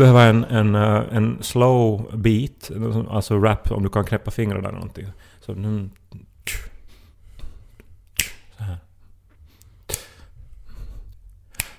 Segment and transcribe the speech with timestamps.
[0.00, 2.70] behöva en, en, eh, en slow beat,
[3.10, 5.06] alltså rap om du kan knäppa fingrarna eller någonting.
[5.40, 5.90] Så, mm,
[8.58, 8.78] så här.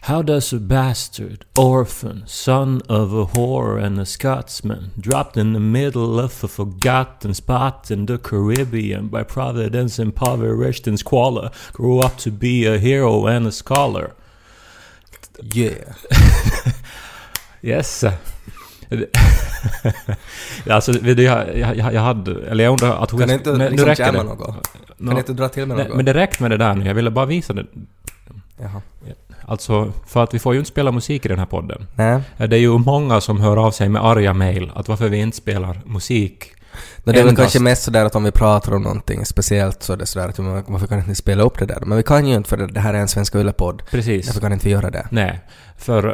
[0.01, 5.59] How does a bastard, orphan, son of a whore and a Scotsman, dropped in the
[5.59, 12.17] middle of a forgotten spot in the Caribbean by providence impoverished and squalor, grow up
[12.17, 14.13] to be a hero and a scholar?
[15.53, 15.93] Yeah.
[17.61, 18.03] Yes.
[20.69, 22.49] alltså, jag, jag, jag hade...
[22.49, 23.19] Eller jag undrar att hon...
[23.19, 24.23] Kan du inte men nu liksom räcker jamma det.
[24.23, 24.67] något?
[24.97, 25.95] Kan du inte dra till med nej, något?
[25.95, 26.85] men det räckte med det där nu.
[26.85, 27.65] Jag ville bara visa det.
[28.61, 28.81] Jaha.
[29.45, 31.87] Alltså, för att vi får ju inte spela musik i den här podden.
[31.95, 32.21] Nej.
[32.37, 35.37] Det är ju många som hör av sig med arga mejl att varför vi inte
[35.37, 36.53] spelar musik.
[37.03, 39.93] Men det är väl kanske mest sådär att om vi pratar om någonting speciellt så
[39.93, 41.79] är det sådär att varför kan inte ni spela upp det där?
[41.85, 43.81] Men vi kan ju inte för det, det här är en Svenska Yle-podd.
[43.91, 44.25] Precis.
[44.25, 45.07] Därför kan inte vi göra det.
[45.11, 45.39] Nej.
[45.77, 46.07] För,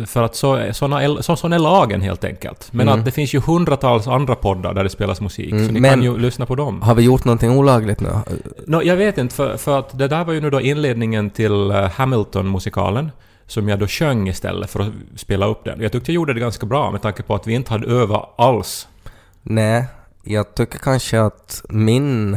[0.00, 2.68] eh, för att så, såna, så, sån är lagen helt enkelt.
[2.72, 2.98] Men Mm.
[2.98, 5.90] att det finns ju hundratals andra poddar där det spelas musik, Mm, så ni men-
[5.90, 6.82] kan ju lyssna på dem.
[6.82, 8.08] Har vi gjort någonting olagligt nu?
[8.66, 11.70] Nå, jag vet inte, för, för att det där var ju nu då inledningen till
[11.70, 13.10] eh, Hamilton-musikalen,
[13.46, 15.80] som jag då sjöng istället för att spela upp den.
[15.80, 18.34] Jag tyckte jag gjorde det ganska bra med tanke på att vi inte hade övat
[18.38, 18.88] alls.
[19.42, 19.84] Nej,
[20.24, 22.34] jag tycker kanske att min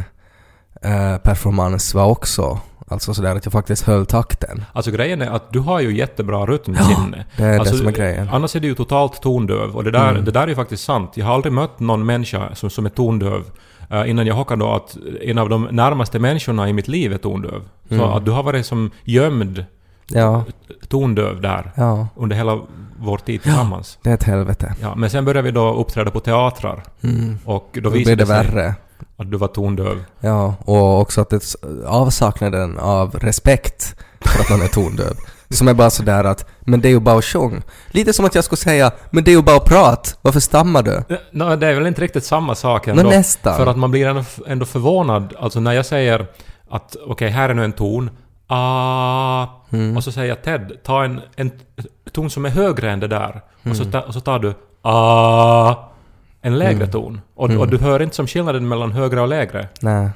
[0.81, 4.65] eh, performance var också alltså sådär att jag faktiskt höll takten.
[4.73, 7.25] Alltså grejen är att du har ju jättebra rytmsinne.
[7.37, 8.29] Det är alltså, det som är grejen.
[8.31, 9.75] Annars är du ju totalt tondöv.
[9.75, 10.25] Och det där, Mm.
[10.25, 11.11] det där är ju faktiskt sant.
[11.15, 13.43] Jag har aldrig mött någon människa som, som är tondöv.
[13.89, 17.17] eh, innan jag hockade då att en av de närmaste människorna i mitt liv är
[17.17, 17.61] tondöv.
[17.89, 18.09] Så Mm.
[18.09, 19.65] att du har varit som gömd
[20.07, 20.43] Ja,
[20.87, 22.59] tondöv där ja, under hela
[22.99, 23.97] vår tid tillsammans.
[24.01, 24.75] det är ett helvete.
[24.81, 26.83] Ja, men sen började vi då uppträda på teatrar.
[27.03, 27.37] Mm.
[27.45, 28.75] Och då Då visade det sig värre.
[29.17, 30.03] att du var tondöv.
[30.19, 31.55] Ja, och också att det
[31.87, 35.13] avsaknaden av respekt för att man är tondöv.
[35.49, 37.61] Som är bara sådär att, men det är ju bara att sjung.
[37.91, 40.09] Lite som att jag skulle säga, men det är ju bara att prata.
[40.21, 41.03] Varför stammar du?
[41.31, 43.03] Nå, det är väl inte riktigt samma sak ändå.
[43.03, 43.57] nästan.
[43.57, 45.33] För att man blir ändå, ändå förvånad.
[45.39, 46.27] Alltså när jag säger
[46.69, 48.09] att okej, här är nu en ton.
[48.53, 49.97] Ah, Mm.
[49.97, 51.51] Och så säger jag Ted, ta en, en
[52.11, 53.41] ton som är högre än det där.
[53.59, 53.75] Och, Mm.
[53.77, 55.75] så ta, och så tar du ah,
[56.41, 56.91] en lägre Mm.
[56.91, 57.21] ton.
[57.35, 57.59] Och, Mm.
[57.61, 59.67] och du hör inte som skillnaden mellan högre och lägre.
[59.81, 60.09] Nej.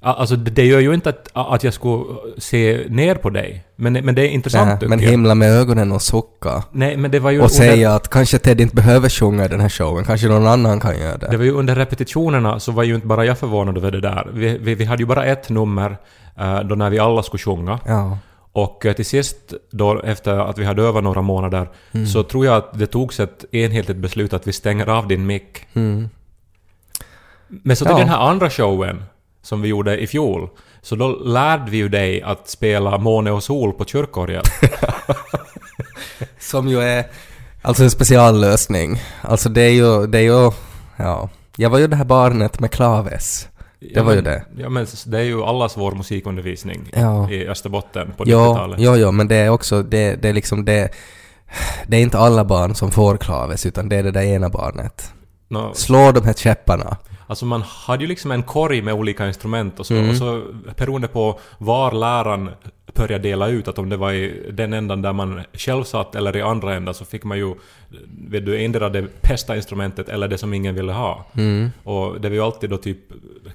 [0.00, 2.04] Alltså det, gör ju inte att, att jag skulle
[2.38, 3.64] se ner på dig.
[3.76, 5.10] Men, men det är intressant Nej, men jag.
[5.10, 6.62] himla med ögonen och sucka.
[6.72, 9.48] Nej, men det var ju Och under, säga att kanske Ted inte behöver sjunga i
[9.48, 11.28] den här showen, kanske någon annan kan göra det.
[11.30, 14.28] det var ju under repetitionerna så var ju inte bara jag förvånad över det där.
[14.32, 15.96] Vi, vi, vi hade ju bara ett nummer
[16.38, 17.78] eh, då när vi alla skulle sjunga.
[17.86, 18.18] Ja.
[18.52, 19.36] Och eh, till sist
[19.70, 22.06] då efter att vi hade övat några månader Mm.
[22.06, 25.66] så tror jag att det togs ett enhetligt beslut att vi stänger av din mick.
[25.74, 26.08] Mm.
[27.48, 27.98] Men så till Ja.
[27.98, 29.04] den här andra showen
[29.46, 30.48] som vi gjorde i fjol
[30.82, 34.42] så då lärde vi ju dig att spela Måne och sol på kyrkorgel.
[36.38, 37.06] Som ju är
[37.62, 39.02] alltså en speciallösning.
[39.22, 40.50] Alltså det är ju, det är ju,
[40.96, 41.28] ja.
[41.56, 43.48] Jag var ju det här barnet med klaves.
[43.94, 44.44] Det var ju men, det.
[44.58, 47.30] Ja men det är ju allas vår musikundervisning Ja.
[47.30, 48.80] i Österbotten på Ja, 90-talet.
[48.80, 50.88] ja, ja, men det är också, det, det är liksom det,
[51.86, 55.12] det är inte alla barn som får klaves utan det är det där ena barnet.
[55.48, 56.96] Nå, Slå de här käpparna.
[57.26, 60.10] Alltså man hade ju liksom en korg med olika instrument och så, Mm.
[60.10, 60.42] och så
[60.76, 62.50] beroende på var läraren
[62.94, 66.36] började dela ut, att om det var i den ändan där man själv satt eller
[66.36, 67.54] i andra ändan så fick man ju,
[68.28, 71.26] vet du, endera det bästa instrumentet eller det som ingen ville ha.
[71.36, 71.70] Mm.
[71.84, 72.98] Och det var ju alltid då typ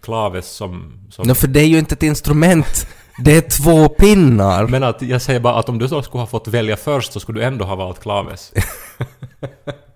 [0.02, 0.94] klaves som...
[1.10, 2.88] som No, för det är ju inte ett instrument.
[3.24, 4.68] Det är två pinnar.
[4.68, 7.20] men att jag säger bara att om du så skulle ha fått välja först så
[7.20, 8.54] skulle du ändå ha valt klaves.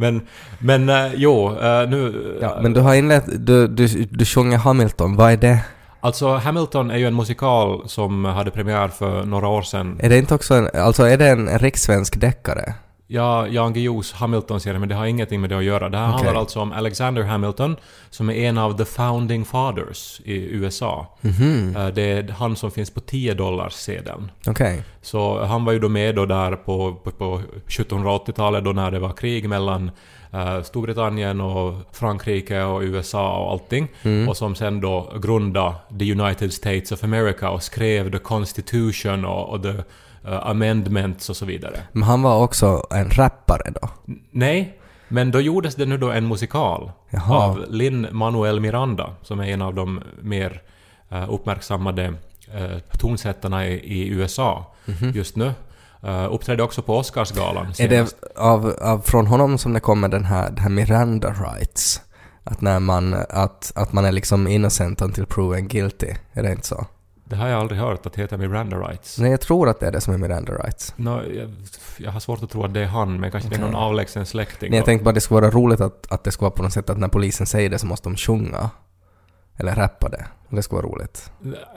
[0.00, 0.20] men,
[0.58, 2.38] men eh, jo, eh, nu...
[2.40, 5.58] Ja, men du har inlett, du, du, du sjunger Hamilton, vad är det?
[6.00, 10.00] Alltså Hamilton är ju en musikal som hade premiär för några år sedan.
[10.02, 12.74] Är det inte också en, alltså är det en rikssvensk deckare?
[13.12, 15.88] Ja, Jan Guillous Hamilton-serie, men det har ingenting med det att göra.
[15.88, 16.14] Det här Okej.
[16.24, 17.76] handlar alltså om Alexander Hamilton,
[18.10, 21.06] som är en av the founding fathers i USA.
[21.20, 24.30] Mhm, Eh, Det är han som finns på 10 dollars sedeln.
[24.46, 24.82] okej.
[25.02, 28.98] Så han var ju då med då där på, på, på 1780-talet då när det
[28.98, 29.90] var krig mellan
[30.32, 33.88] eh, Storbritannien och Frankrike och USA och allting.
[34.02, 34.28] Mm.
[34.28, 39.48] Och som sen då grundade the United States of America och skrev the Constitution och,
[39.48, 39.74] och the
[40.24, 41.80] amendments och så vidare.
[41.92, 43.88] Men han var också en rappare då?
[44.08, 44.78] N- Nej,
[45.08, 47.36] men då gjordes det nu då en musikal Jaha.
[47.44, 50.62] av Lin Manuel Miranda, som är en av de mer
[51.10, 54.74] eh, uppmärksammade uh, tonsättarna i, i USA
[55.14, 55.52] just nu.
[56.04, 58.16] Uh, uppträdde också på Oscarsgalan Är senast.
[58.34, 62.00] det av, av, från honom som det kommer den här, den här Miranda rights?
[62.44, 66.14] Att när man, att, att man är liksom innocent until proven guilty?
[66.32, 66.86] Är det inte så?
[67.30, 69.18] Det har jag aldrig hört att heta Miranda Rights.
[69.18, 70.94] Nej, jag tror att det är det som är Miranda Rights.
[70.96, 71.50] Nå, jag,
[71.98, 74.26] jag har svårt att tro att det är han, men kanske det är någon avlägsen
[74.26, 74.70] släkting.
[74.70, 76.62] Nej, jag tänkte bara att det skulle vara roligt att, att det skulle vara på
[76.62, 78.70] något sätt att när polisen säger det så måste de sjunga.
[79.60, 80.24] Eller rappa det.
[80.48, 81.30] Det skulle vara roligt.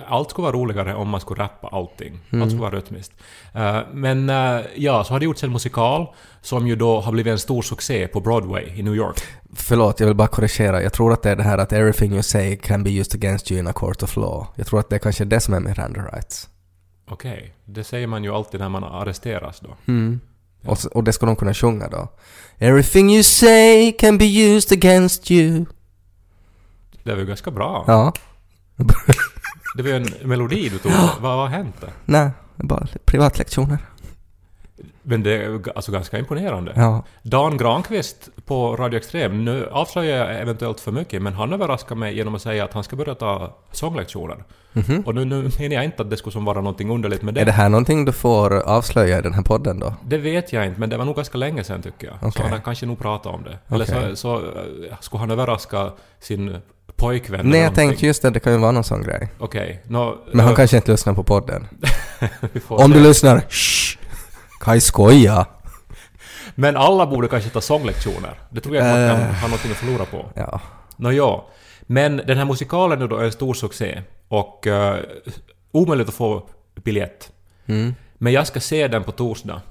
[0.08, 2.20] Allt skulle vara roligare om man skulle rappa allting.
[2.30, 2.42] Mm.
[2.42, 3.12] Allt skulle vara rytmiskt.
[3.54, 6.08] Eh, men eh, ja, så har det gjorts en musikal
[6.42, 9.18] som ju då har blivit en stor succé på Broadway i New York.
[9.56, 10.82] Förlåt, jag vill bara korrigera.
[10.84, 13.52] Jag tror att det är det här att everything you say can be used against
[13.52, 14.48] you in a court of law.
[14.56, 16.50] Jag tror att det är kanske det som är Miranda rights.
[17.10, 19.70] Okej, det säger man ju alltid när man arresteras då.
[19.88, 20.20] Mm.
[20.66, 22.08] Och, s- och det ska de kunna sjunga då.
[22.58, 25.66] Everything you say can be used against you.
[27.04, 27.84] Det var ju ganska bra.
[27.88, 28.14] Ja.
[29.76, 30.92] Det var ju en melodi du tog.
[31.22, 31.90] vad har hänt där?
[32.06, 33.78] Nej, bara privatlektioner.
[35.02, 36.74] Men det är alltså ganska imponerande.
[36.76, 37.04] Ja.
[37.24, 42.16] Dan Granqvist på Radio Extrem, nu avslöjar jag eventuellt för mycket, men han överraskar mig
[42.16, 44.44] genom att säga att han ska börja ta sånglektioner.
[44.74, 45.04] Mhm.
[45.06, 47.42] Och nu, nu menar jag inte att det skulle som vara någonting underligt med det.
[47.42, 49.94] Är det här någonting du får avslöja i den här podden då?
[50.08, 52.20] Det vet jag inte, men det var nog ganska länge sedan tycker jag.
[52.20, 52.42] Så Okej.
[52.44, 53.76] han har kanske nog pratat om det.
[53.76, 54.10] Eller Okej.
[54.10, 56.58] så, så eh, skulle han överraska sin
[56.96, 57.88] pojkvän Nej, eller jag någonting.
[57.90, 59.30] tänkte just det, det kan ju vara någon sån grej.
[59.40, 60.18] Okej, nå...
[60.32, 61.68] Men han eh, kanske inte lyssnar på podden.
[62.54, 62.98] vi får Om se.
[62.98, 63.98] du lyssnar, shh!
[64.60, 65.46] Kaj skoja!
[66.56, 68.40] Men alla borde kanske ta sånglektioner.
[68.50, 69.34] Det tror jag att man kan Eh.
[69.36, 70.26] ha någonting att förlora på.
[70.36, 70.62] Ja.
[70.98, 71.48] Nå ja.
[71.82, 74.02] Men den här musikalen nu då är en stor succé.
[74.28, 74.94] Och uh,
[75.72, 76.50] omöjligt att få
[76.84, 77.32] biljett.
[77.66, 77.96] Mm.
[78.18, 79.62] Men jag ska se den på torsdag.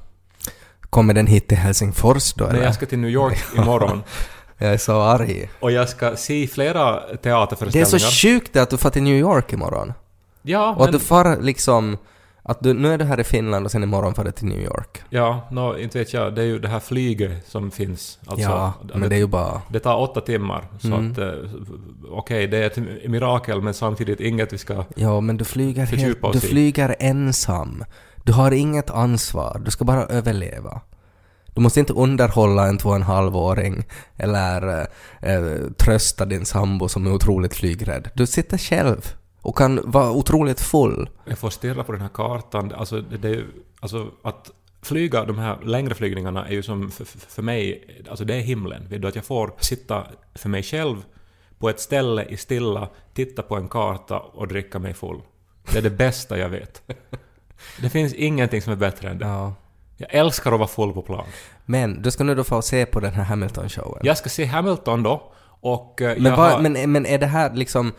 [0.81, 2.63] Kommer den hit till Helsingfors då eller?
[2.63, 4.03] jag ska till New York imorgon.
[4.63, 5.51] Jag är så arg.
[5.61, 7.99] Och jag ska se flera Det är teaterföreställningar.
[7.99, 9.93] så sjukt att du får till New York imorgon.
[10.43, 10.93] Ja, Och att men...
[10.93, 11.99] du far liksom...
[12.45, 14.61] Att du, nu är du här i Finland och sen imorgon far du till New
[14.61, 15.03] York.
[15.11, 16.35] Ja, nå, inte vet jag.
[16.35, 18.19] Det är ju det här flyget som finns.
[18.27, 19.63] Alltså, ja, men det är ju bara...
[19.69, 20.65] det tar åtta timmar.
[20.81, 21.13] Så Mm.
[21.13, 21.19] att...
[21.19, 21.27] eh,
[22.11, 24.85] Okej, det är ett mirakel men samtidigt inget vi ska...
[24.95, 26.37] Ja, men du flyger Fördjupa helt...
[26.37, 26.51] oss Du i.
[26.51, 27.85] flyger ensam.
[28.25, 29.63] Du har inget ansvar.
[29.65, 30.81] Du ska bara överleva.
[31.55, 33.85] Du måste inte underhålla en två och en halvåring
[34.17, 34.87] eller
[35.21, 38.11] eh, trösta din sambo som är otroligt flygrädd.
[38.15, 41.11] Du sitter själv och kan vara otroligt full.
[41.25, 42.73] Jag får stirra på den här kartan.
[42.73, 43.47] Alltså, det, är.
[43.81, 44.51] Alltså att
[44.83, 47.85] flyga de här längre flygningarna är ju som för, för för mig...
[48.11, 48.89] Alltså det är himlen.
[48.89, 51.05] Vet du, att jag får sitta för mig själv
[51.59, 55.21] på ett ställe i stilla, titta på en karta och dricka mig full.
[55.73, 56.83] Det är det bästa jag vet.
[57.81, 59.25] Det finns ingenting som är bättre än det.
[59.27, 59.55] Ja.
[60.03, 61.25] Jag älskar att vara full på plan.
[61.65, 64.01] Men du ska nu då få se på den här Hamilton-showen.
[64.03, 65.33] Jag ska se Hamilton då.
[65.61, 67.93] Och eh, Men, vad, har, men, men är det här liksom...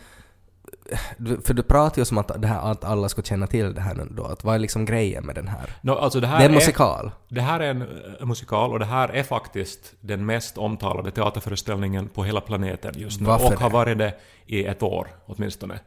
[1.44, 3.94] För du pratar ju som att, det här, att alla ska känna till det här
[3.94, 4.24] nu då.
[4.24, 5.76] Att vad är liksom grejen med den här?
[5.80, 7.10] no, alltså det här Det är en musikal.
[7.28, 12.08] det här är en eh, musikal och det här är faktiskt den mest omtalade teaterföreställningen
[12.08, 13.26] på hela planeten just nu.
[13.26, 13.74] Varför och har det?
[13.74, 14.14] varit det
[14.46, 15.78] i ett år åtminstone.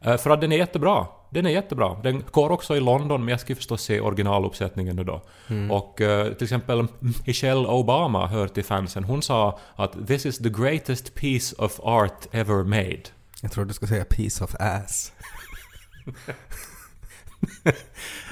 [0.00, 1.06] Eh, För att den är jättebra.
[1.32, 1.96] Den är jättebra.
[2.02, 5.22] Den går också i London, men jag ska ju förstås se originaluppsättningen nu då.
[5.48, 5.70] Mm.
[5.70, 6.86] Och eh, till exempel
[7.26, 9.04] Michelle Obama hör till fansen.
[9.04, 13.02] Hon sa att “This is the greatest piece of art ever made”.
[13.42, 15.12] Jag tror du ska säga piece of ass.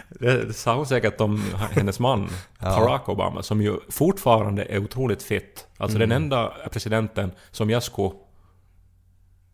[0.08, 2.68] Det sa hon säkert om hennes man, Ja.
[2.80, 5.66] Barack Obama, som ju fortfarande är otroligt fit.
[5.76, 6.08] Alltså Mm.
[6.08, 8.10] den enda presidenten som jag skulle...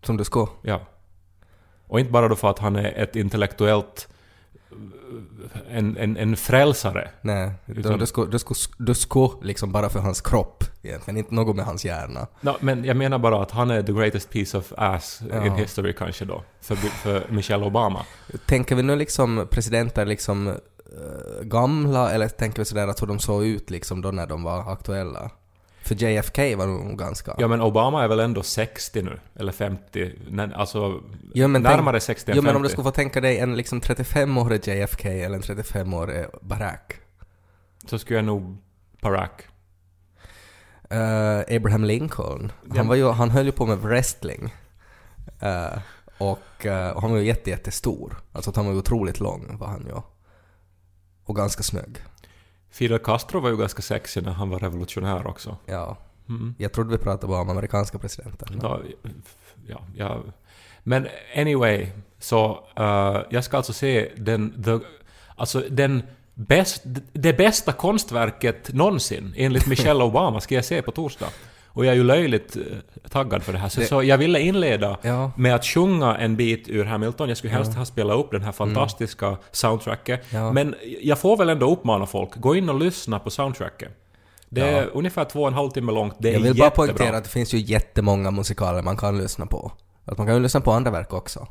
[0.02, 0.48] Som du ska.
[0.62, 0.80] Ja.
[1.88, 4.08] Och inte bara då för att han är ett intellektuellt...
[5.70, 7.10] En, en, en frälsare.
[7.20, 11.18] Nej, Utan- du, du, ska, du, ska, du ska liksom bara för hans kropp egentligen,
[11.18, 12.26] inte något med hans hjärna.
[12.40, 15.46] No, men jag menar bara att han är the greatest piece of ass Ja.
[15.46, 16.42] in history kanske då.
[16.60, 18.06] För, för Michelle Obama.
[18.46, 20.54] Tänker vi nu liksom presidenter liksom eh,
[21.42, 24.72] gamla eller tänker vi sådär att hur de såg ut liksom då när de var
[24.72, 25.30] aktuella?
[25.86, 27.34] För JFK var nog ganska...
[27.38, 29.20] Ja men Obama är väl ändå 60 nu?
[29.34, 30.12] Eller 50?
[30.30, 31.02] Nej, alltså...
[31.34, 32.56] Jo, men tänk- närmare 60 än men 50.
[32.56, 37.00] om du skulle få tänka dig en liksom 35-årig JFK eller en 35-årig Barack.
[37.86, 38.56] Så skulle jag nog...
[39.02, 39.42] Barack.
[40.90, 42.52] Eh, Abraham Lincoln.
[42.64, 42.76] Ja.
[42.76, 44.54] Han, var ju, han höll ju på med wrestling.
[45.40, 45.78] Eh,
[46.18, 48.16] och, eh, och han var ju jätte, jättestor.
[48.32, 50.00] Alltså han var ju otroligt lång var han ju.
[51.24, 51.98] Och ganska snygg.
[52.76, 55.56] Fidel Castro var ju ganska sexig när han var revolutionär också.
[55.66, 55.96] Ja.
[56.28, 56.54] Mm.
[56.58, 58.46] Jag trodde vi pratade bara om amerikanska presidenter.
[58.50, 58.82] men- Då,
[59.66, 60.22] ja, ja.
[60.82, 61.86] Men anyway,
[62.18, 64.78] så eh, jag ska alltså se den, the,
[65.36, 66.02] alltså den
[66.34, 71.28] bäst, det bästa konstverket någonsin, enligt Michelle Obama, ska jag se på torsdag.
[71.76, 72.62] Och jag är ju löjligt eh,
[73.10, 73.68] taggad för det här.
[73.68, 75.30] Så, Det- så jag ville inleda Ja.
[75.36, 77.28] med att sjunga en bit ur Hamilton.
[77.28, 80.32] Jag skulle helst ha spelat upp den här fantastiska soundtracket.
[80.32, 80.44] Mm.
[80.44, 80.52] Ja.
[80.52, 83.88] Men jag får väl ändå uppmana folk, gå in och lyssna på soundtracket.
[84.48, 84.88] Det är Ja.
[84.94, 86.14] ungefär två och en halv timme långt.
[86.18, 86.86] Det är Jag vill bara jättebra.
[86.86, 89.72] poängtera att det finns ju jättemånga musikaler man kan lyssna på.
[90.04, 91.46] Att man kan ju lyssna på andra verk också.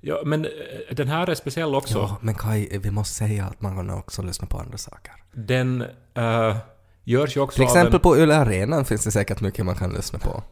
[0.00, 0.50] Ja, men eh,
[0.90, 1.98] den här är speciell också.
[1.98, 5.12] Ja, men Kai, vi måste säga att man kan också lyssna på andra saker.
[5.32, 5.84] Den
[6.14, 6.56] eh,
[7.04, 9.92] görs ju också Till exempel av, på Yle Arenan finns det säkert mycket man kan
[9.92, 10.30] lyssna på.
[10.30, 10.42] en,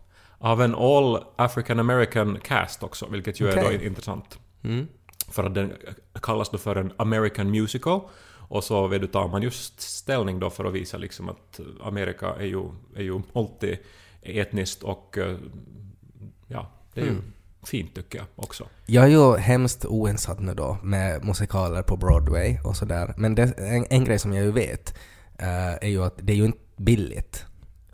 [0.50, 3.78] av en All African American Cast också, vilket ju är Okej.
[3.78, 4.38] då intressant.
[4.64, 4.86] Mm.
[5.28, 5.72] För att den
[6.22, 8.00] kallas då för en American Musical.
[8.48, 12.26] Och så vet du, tar man just ställning då för att visa liksom att Amerika
[12.38, 12.62] är ju,
[12.96, 15.36] är ju multietniskt och eh,
[16.46, 17.24] ja, det är ju Mm.
[17.64, 18.64] fint tycker jag också.
[18.86, 23.14] Jag är ju hemskt oinsatt nu då med musikaler på Broadway och sådär.
[23.16, 24.94] Men det, en, en grej som jag ju vet
[25.38, 27.46] är ju att det är ju inte billigt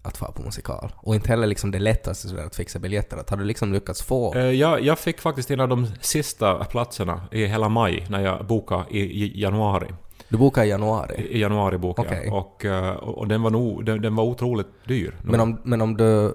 [0.03, 0.93] att vara på musikal.
[0.97, 3.17] Och inte heller liksom det lättaste sådär att fixa biljetter.
[3.17, 4.35] Att har du liksom lyckats få...
[4.35, 8.47] Eh, Jag, jag fick faktiskt en av de sista platserna i hela maj när jag
[8.47, 9.87] bokade i, januari.
[10.29, 11.27] Du bokar i januari.
[11.31, 12.23] I januari bokade Okej.
[12.25, 12.35] jag.
[12.35, 15.15] Och, eh, och, och den var nog, den, den var otroligt dyr.
[15.23, 16.35] Men om, men om du...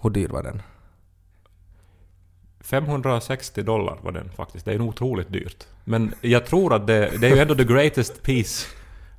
[0.00, 0.62] Hur dyr var den?
[2.60, 4.64] 560 dollar var den faktiskt.
[4.64, 5.66] Det är nog otroligt dyrt.
[5.84, 8.66] Men jag tror att det, det är ju ändå the greatest piece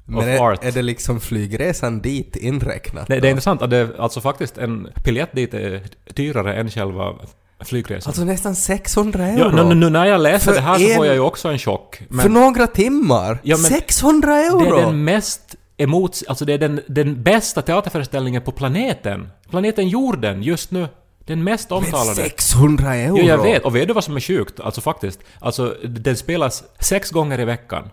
[0.05, 3.09] Men är, är det liksom flygresan dit inräknat?
[3.09, 5.81] Nej, det är intressant att det, alltså faktiskt en biljett dit är
[6.13, 7.13] dyrare än själva
[7.59, 8.09] flygresan.
[8.09, 9.57] Alltså nästan 600 euro!
[9.57, 11.49] ja, nu, nu, när jag läser För det här så en- får jag ju också
[11.49, 12.01] en chock.
[12.09, 13.39] Men För några timmar!
[13.43, 14.59] Ja, men 600 euro!
[14.59, 19.29] det är den mest emot, alltså det är den, den bästa teaterföreställningen på planeten.
[19.49, 20.87] Planeten jorden just nu.
[21.25, 22.15] Den mest Men omtalade.
[22.15, 23.17] 600 euro!
[23.17, 23.63] Jo, jag vet.
[23.63, 24.59] Och vet du vad som är sjukt?
[24.59, 25.19] Alltså faktiskt.
[25.39, 27.89] Alltså, den spelas sex gånger i veckan.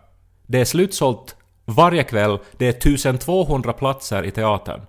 [0.47, 1.37] Det är slutsålt
[1.75, 2.39] varje kväll.
[2.57, 4.81] Det är 1200 platser i teatern.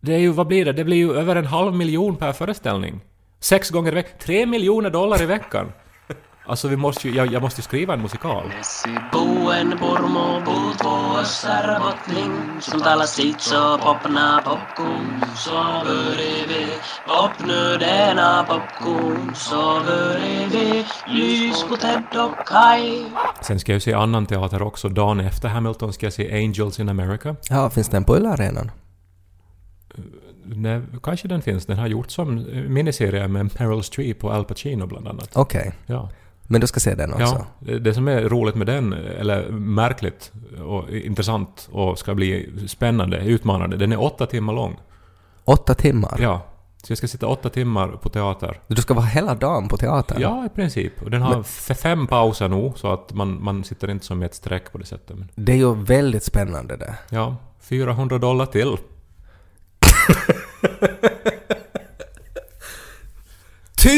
[0.00, 0.72] Det är ju, vad blir det?
[0.72, 3.00] Det blir ju över en halv miljon per föreställning.
[3.40, 4.18] Sex gånger i veckan.
[4.18, 5.72] Tre miljoner dollar i veckan.
[6.46, 8.52] Alltså vi måste ju, jag, jag måste ju skriva en musikal.
[23.40, 24.88] Sen ska jag ju se annan teater också.
[24.88, 27.36] Dagen efter Hamilton ska jag se Angels in America.
[27.50, 28.70] Ja, finns den på Yle-arenan?
[30.44, 31.66] Nej, kanske den finns.
[31.66, 35.30] Den har gjorts som miniserie med Meryl Streep och Al Pacino bland annat.
[35.34, 35.72] Okej.
[35.86, 36.10] Ja.
[36.52, 37.46] Men du ska se den också?
[37.66, 40.32] Ja, det- som är roligt med den, eller märkligt
[40.64, 44.76] och intressant och ska bli spännande, utmanande, den är åtta timmar lång.
[45.44, 46.18] Åtta timmar?
[46.22, 46.40] Ja.
[46.82, 48.60] Så jag ska sitta åtta timmar på teater.
[48.66, 50.20] Du ska vara hela dagen på teatern?
[50.20, 51.02] Ja, i princip.
[51.02, 54.26] Och den har f- fem pauser nog, så att man, man sitter inte som i
[54.26, 55.16] ett streck på det sättet.
[55.18, 56.94] Men, Det är ju väldigt spännande det.
[57.10, 58.76] ja, 400 dollar till.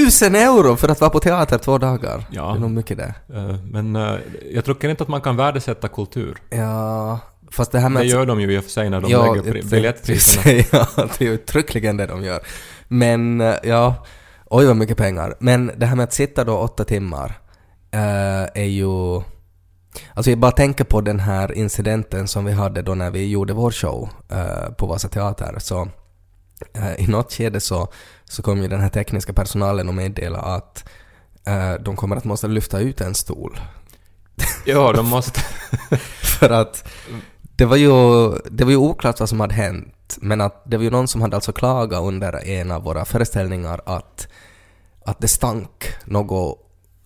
[0.05, 2.25] Tusen euro för att vara på teater två dagar!
[2.31, 2.43] Ja.
[2.43, 3.15] Det är nog mycket det.
[3.35, 4.15] Eh, Men eh,
[4.51, 6.37] jag tycker inte att man kan värdesätta kultur.
[6.51, 7.19] Ja,
[7.51, 9.35] fast det här med Det gör de ju i och för sig när de Ja,
[9.35, 10.65] lägger biljettpriserna.
[10.73, 12.41] Ja, det är ju uttryckligen det de gör.
[12.89, 14.05] Men, eh, ja,
[14.51, 15.35] oj vad mycket pengar.
[15.39, 17.41] Men det här med att sitta då åtta timmar
[18.55, 19.23] är ju...
[20.15, 23.53] Alltså jag bara tänker på den här incidenten som vi hade då när vi gjorde
[23.53, 24.09] vår show
[24.79, 25.57] på Vasa Teater.
[25.59, 25.89] Så
[26.99, 27.89] i något skede så,
[28.25, 30.89] så kom ju den här tekniska personalen och meddela att
[31.47, 33.61] eh, de kommer att måste lyfta ut en stol.
[34.67, 35.41] Ja, de måste...
[36.23, 36.89] För att
[37.57, 37.91] det var, ju,
[38.51, 41.21] det var ju oklart vad som hade hänt, men att det var ju någon som
[41.23, 44.29] hade alltså klagat under en av våra föreställningar att,
[45.05, 46.59] att det stank något,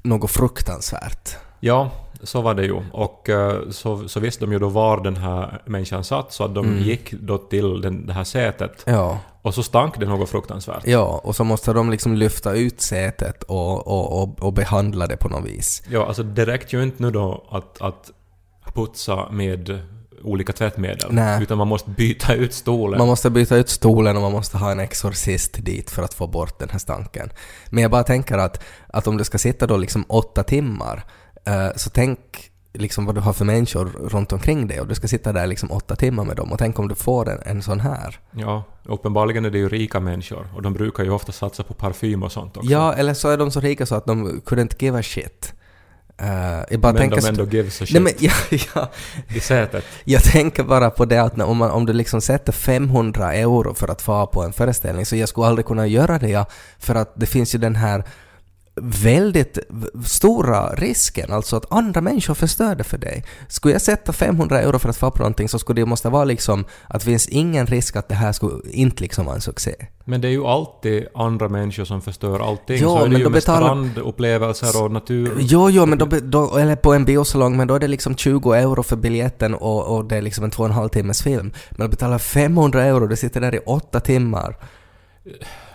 [0.02, 1.37] något fruktansvärt.
[1.61, 1.90] Ja,
[2.23, 2.83] så var det ju.
[2.93, 6.55] Och eh, så, så visste de ju då var den här människan satt, så att
[6.55, 6.78] de Mm.
[6.78, 8.83] gick då till den, det här sätet.
[8.87, 10.87] Ja, Och så stank det något fruktansvärt.
[10.87, 15.17] ja, och så måste de liksom lyfta ut sätet och, och, och, och behandla det
[15.17, 15.83] på något vis.
[15.90, 18.11] Ja, alltså det räckte ju inte nu då att, att
[18.75, 19.81] putsa med
[20.23, 21.12] olika tvättmedel.
[21.12, 21.43] Nej.
[21.43, 22.99] Utan man måste byta ut stolen.
[22.99, 26.26] Man måste byta ut stolen och man måste ha en exorcist dit för att få
[26.26, 27.31] bort den här stanken.
[27.71, 31.05] Men jag bara tänker att, att om du ska sitta då liksom åtta timmar,
[31.47, 35.08] eh, så tänk liksom vad du har för människor runt omkring dig och du ska
[35.08, 37.80] sitta där liksom åtta timmar med dem och tänk om du får en, en sån
[37.80, 38.18] här.
[38.32, 40.49] Ja, uppenbarligen är det ju rika människor.
[40.54, 42.70] Och de brukar ju ofta satsa på parfym och sånt också.
[42.70, 45.54] Ja, eller så är de så rika så att de couldn't give a shit.
[46.70, 48.90] Jag bara men de så- ändå gives a shit Nej men ja, ja,
[49.28, 49.85] i sätet.
[50.04, 53.75] Jag tänker bara på det att när, om, man, om du liksom sätter 500 euro
[53.75, 56.47] för att få på en föreställning så jag skulle aldrig kunna göra det ja,
[56.78, 58.04] för att det finns ju den här
[58.82, 59.58] väldigt
[60.04, 63.25] stora risken, alltså att andra människor förstör det för dig.
[63.49, 66.25] Skulle jag sätta 500 euro för att få på någonting så skulle det måste vara
[66.25, 69.75] liksom att det finns ingen risk att det här skulle inte liksom vara en succé.
[70.04, 72.78] Men det är ju alltid andra människor som förstör allting.
[72.82, 75.32] Ja, så är det men ju då med betalar- strandupplevelser och natur.
[75.38, 78.52] Jo, jo, men då, då, eller på en biosalong, men då är det liksom 20
[78.52, 81.52] euro för biljetten och, och det är liksom en två och en halv timmes film.
[81.70, 84.56] Men att betala 500 euro, du sitter där i åtta timmar.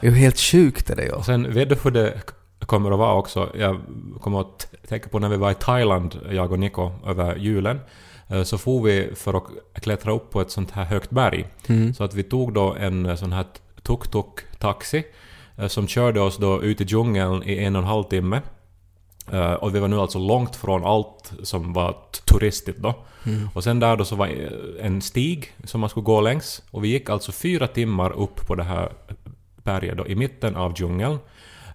[0.01, 1.23] Det är ju helt sjukt är det ju.
[1.25, 2.13] Sen vet du hur det
[2.65, 3.49] kommer att vara också.
[3.55, 3.81] Jag
[4.21, 7.79] kommer att tänka på när vi var i Thailand, jag och Niko, över julen.
[8.27, 9.43] Eh, Så for vi för att
[9.81, 11.47] klättra upp på ett sånt här högt berg.
[11.67, 11.93] Mm.
[11.93, 13.45] Så att vi tog då en eh, sån här
[13.83, 15.03] tuk-tuk-taxi
[15.57, 18.41] eh, som körde oss då ut i djungeln i en och en halv timme.
[19.59, 22.95] Och vi var nu alltså långt från allt som var turistigt då.
[23.25, 23.49] Mm.
[23.53, 24.29] Och sen där då så var
[24.79, 26.63] en stig som man skulle gå längs.
[26.71, 28.91] Och vi gick alltså fyra timmar upp på det här
[29.63, 31.17] berget då, i mitten av djungeln.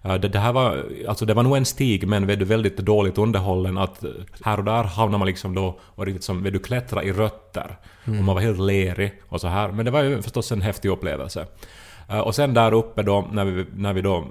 [0.03, 2.77] Eh, Det, det här var, alltså det var nog en stig men vet du, väldigt
[2.77, 4.09] dåligt underhållen att eh,
[4.43, 7.77] här och där hamnar man liksom då och riktigt som, vet du, klättra i rötter.
[8.03, 9.71] Och man var helt lerig och så här.
[9.71, 11.45] Men det var ju förstås en häftig upplevelse.
[12.09, 14.25] Eh, Och sen där uppe då, när vi, när vi då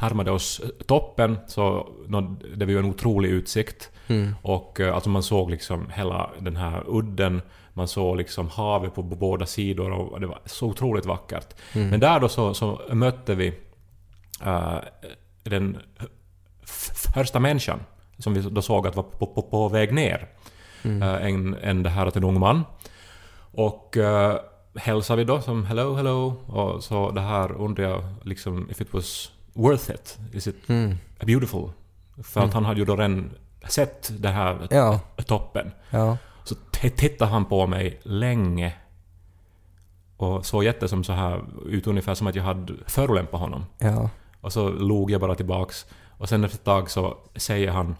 [0.00, 1.88] närmade oss toppen, så
[2.56, 3.90] det var ju en otrolig utsikt.
[4.06, 4.34] Mm.
[4.42, 7.42] Och alltså man såg liksom hela den här udden,
[7.72, 11.54] man såg liksom havet på båda sidor och det var så otroligt vackert.
[11.74, 11.88] Mm.
[11.88, 13.54] Men där då så, så mötte vi
[14.44, 14.78] eh,
[15.42, 15.78] den
[17.14, 17.80] första människan
[18.18, 20.28] som vi då såg att var på, på, på väg ner.
[20.82, 21.02] Mm.
[21.02, 22.64] Eh, en, en, det här att en ung man.
[23.52, 24.34] Och uh,
[24.74, 26.34] hälsade vi då som hello, hello.
[26.46, 30.18] Och så det här undrar jag liksom if it was worth it.
[30.32, 30.96] Is it Mm.
[31.20, 31.70] beautiful?
[32.22, 33.30] För att han hade ju då redan
[33.68, 35.70] sett det här Ja, toppen.
[35.90, 36.16] ja.
[36.44, 38.72] Så tittade han på mig länge.
[40.16, 43.64] Och såg jätte som så här ut ungefär som att jag hade förolämpat honom.
[43.78, 44.10] Ja.
[44.40, 45.86] Och så log jag bara tillbaks.
[46.18, 47.96] Och sen efter ett tag så säger han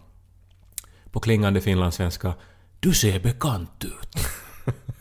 [1.12, 2.32] på klingande finlandssvenska
[2.80, 4.26] Du ser bekant ut.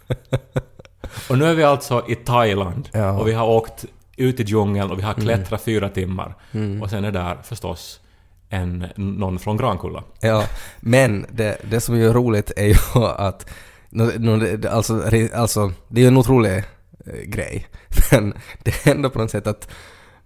[1.30, 3.12] och nu är vi alltså i Thailand Ja.
[3.12, 3.86] och vi har åkt
[4.18, 6.36] ut i djungeln och vi har klättrat fyra timmar.
[6.52, 6.82] Mm.
[6.82, 8.00] Och sen är där förstås
[8.50, 10.04] en, någon från Grankulla.
[10.22, 10.44] Ja,
[10.80, 12.76] men det, det som är roligt är ju
[13.18, 13.50] att
[14.70, 16.58] alltså, alltså, det är ju en otrolig
[17.06, 17.68] eh, grej.
[18.12, 18.34] Men
[18.64, 19.70] det är ändå på något sätt att,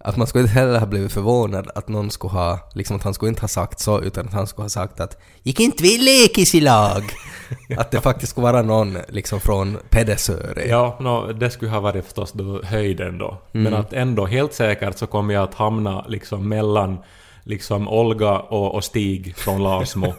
[0.03, 3.13] att man skulle inte heller ha blivit förvånad att någon skulle ha, liksom att han
[3.13, 5.97] skulle inte ha sagt så, utan att han skulle ha sagt att ”Gick inte vi
[5.97, 7.03] lekis i lag?”
[7.77, 10.67] Att det faktiskt skulle vara någon liksom från Pedersöre.
[10.67, 13.37] Ja, no, det skulle ha varit förstås då höjden då.
[13.53, 13.63] Mm.
[13.63, 16.97] Men att ändå helt säkert så kommer jag att hamna liksom mellan
[17.43, 20.13] liksom Olga och, och Stig från Lasmo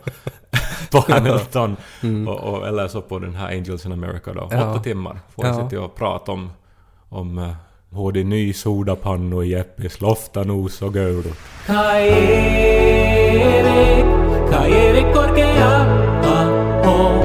[0.91, 1.77] på Hamilton.
[2.29, 4.45] Och, och, eller så på den här Angels in America då.
[4.45, 4.59] Mm.
[4.59, 4.71] Ja.
[4.71, 5.69] Åtta timmar får jag Ja.
[5.69, 6.51] sitta och prata om,
[7.09, 7.55] om
[7.93, 11.33] uh, hur de ny sodapannu i Jeppis loftanos och göulu.
[11.67, 12.17] Kaevik,
[14.51, 15.87] Kaevik korkea,
[16.25, 17.23] aho.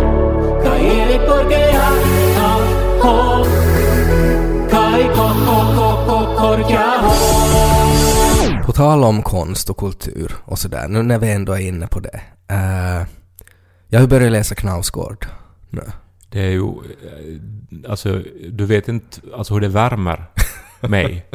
[0.63, 1.87] Kaevik korkea,
[2.37, 3.45] aho.
[4.69, 7.13] Kai ko ko ko ko korkea, ho.
[8.65, 11.99] På tal om konst och kultur och sådär, nu när vi ändå är inne på
[11.99, 12.21] det.
[12.51, 13.07] Uh,
[13.87, 15.25] jag har börjat läsa Knausgård
[15.69, 15.81] nu.
[16.29, 16.63] Det är ju...
[16.63, 20.25] eh, Alltså, du vet inte alltså, hur det värmer
[20.79, 21.25] mig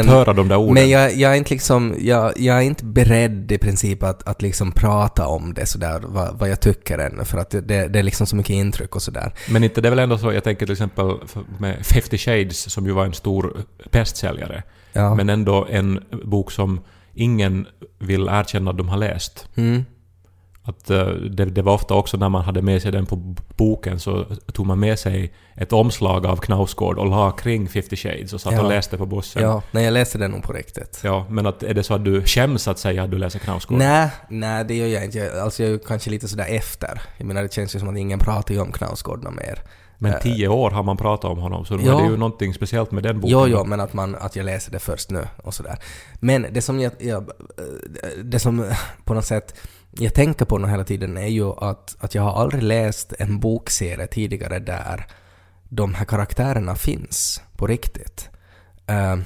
[0.00, 0.74] att höra de där orden.
[0.74, 4.42] Men jag, jag är inte liksom, jag, jag är inte beredd i princip att, att
[4.42, 7.98] liksom prata om det sådär, vad, vad jag tycker ännu, för att det, det, det
[7.98, 9.32] är liksom så mycket intryck och sådär.
[9.50, 11.12] Men inte det är väl ändå så, jag tänker till exempel
[11.58, 13.56] med 50 Shades som ju var en stor
[13.90, 14.62] bästsäljare.
[14.92, 15.14] Ja.
[15.14, 16.80] Men ändå en bok som
[17.14, 17.66] ingen
[17.98, 19.48] vill erkänna att de har läst.
[19.54, 19.84] Mm.
[20.68, 23.16] Att eh, det, det var ofta också när man hade med sig den på
[23.56, 28.32] boken så tog man med sig ett omslag av Knausgård och la kring 50 Shades
[28.32, 28.62] och satt Ja.
[28.62, 29.42] och läste på bussen.
[29.42, 31.00] Ja, nej jag läste det nog på riktigt.
[31.04, 33.78] Ja, men att är det så att du skäms att säga att du läser Knausgård?
[33.78, 35.18] Nej, nej det gör jag inte.
[35.18, 37.00] Jag- Alltså jag är ju kanske lite sådär efter.
[37.18, 39.58] Jag menar det känns ju som att ingen pratar ju om Knausgård något mer.
[39.98, 41.98] Men Eh, tio år har man pratat om honom, så då Ja.
[41.98, 43.32] är det ju någonting speciellt med den boken.
[43.38, 45.78] Jo, jo, men att, man, att jag läser det först nu och sådär.
[46.20, 47.30] Men det som jag, jag,
[48.24, 48.64] det som
[49.04, 49.54] på något sätt
[49.90, 53.40] jag tänker på nu hela tiden är ju att, att jag har aldrig läst en
[53.40, 55.06] bokserie tidigare där
[55.68, 58.30] de här karaktärerna finns på riktigt.
[58.90, 59.22] Uh,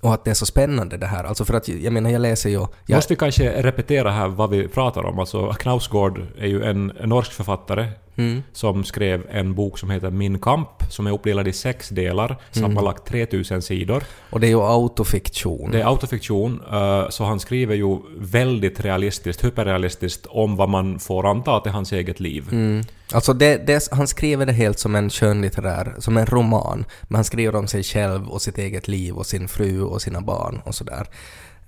[0.00, 1.24] och att det är så spännande det här.
[1.24, 2.66] Alltså för att jag menar, jag läser ju...
[2.86, 5.18] Jag, Måste vi kanske repetera här vad vi pratar om?
[5.18, 10.10] Alltså Knausgård är ju en, en norsk författare mm, som skrev en bok som heter
[10.10, 14.02] Min kamp, som är uppdelad i sex delar, sammanlagt 3000 sidor.
[14.30, 15.70] och det är ju autofiktion.
[15.70, 21.26] Det är autofiktion, eh, så han skriver ju väldigt realistiskt, hyperrealistiskt om vad man får
[21.26, 22.48] anta att det är hans eget liv.
[22.52, 22.84] Mm.
[23.12, 26.84] Alltså det, det, han skriver det helt som en skönlitterär, som en roman.
[27.02, 30.20] Men han skriver om sig själv och sitt eget liv och sin fru och sina
[30.20, 31.06] barn och sådär.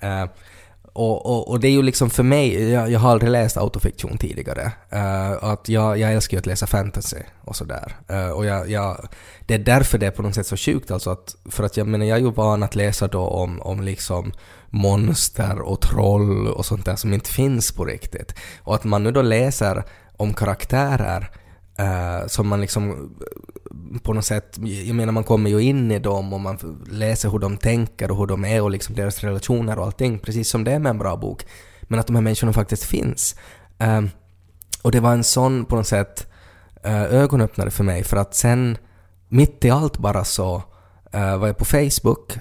[0.01, 0.25] Eh,
[0.95, 4.19] och, och, och det är ju liksom för mig, jag, jag har aldrig läst autofiktion
[4.19, 4.73] tidigare.
[4.93, 7.97] Uh, att jag, jag älskar ju att läsa fantasy och sådär.
[8.11, 9.09] Uh, och jag, jag,
[9.47, 11.87] det är därför det är på något sätt så sjukt alltså att, för att jag
[11.87, 14.33] menar jag är ju van att läsa då om, om liksom
[14.71, 18.35] monster och troll och sånt där som inte finns på riktigt.
[18.59, 19.85] Och att man nu då läser
[20.17, 21.31] om karaktärer
[21.81, 23.15] Uh, som man liksom
[24.03, 27.39] på något sätt, jag menar man kommer ju in i dem och man läser hur
[27.39, 30.73] de tänker och hur de är och liksom deras relationer och allting, precis som det
[30.73, 31.47] är med en bra bok.
[31.83, 33.37] Men att de här människorna faktiskt finns.
[33.83, 34.05] Uh,
[34.83, 36.27] och det var en sån på något sätt
[36.87, 38.79] uh, ögonöppnare för mig för att sen
[39.29, 40.63] mitt i allt bara så
[41.13, 42.39] eh, var jag på Facebook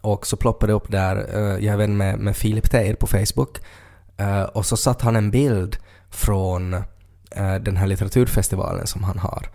[0.00, 3.06] och så ploppade det upp där, uh, jag är vän med, med Filip Teir på
[3.06, 3.58] Facebook
[4.20, 5.76] uh, och så satt han en bild
[6.10, 6.82] från uh,
[7.36, 9.48] den här litteraturfestivalen som han har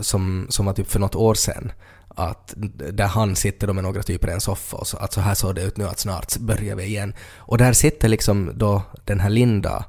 [0.00, 1.72] som, som var typ för något år sedan
[2.08, 2.54] att
[2.92, 5.54] där han sitter med några typer i en soffa och så, att så här såg
[5.54, 7.14] det ut nu att snart börjar vi igen.
[7.36, 9.84] Och där sitter liksom då den här Linda...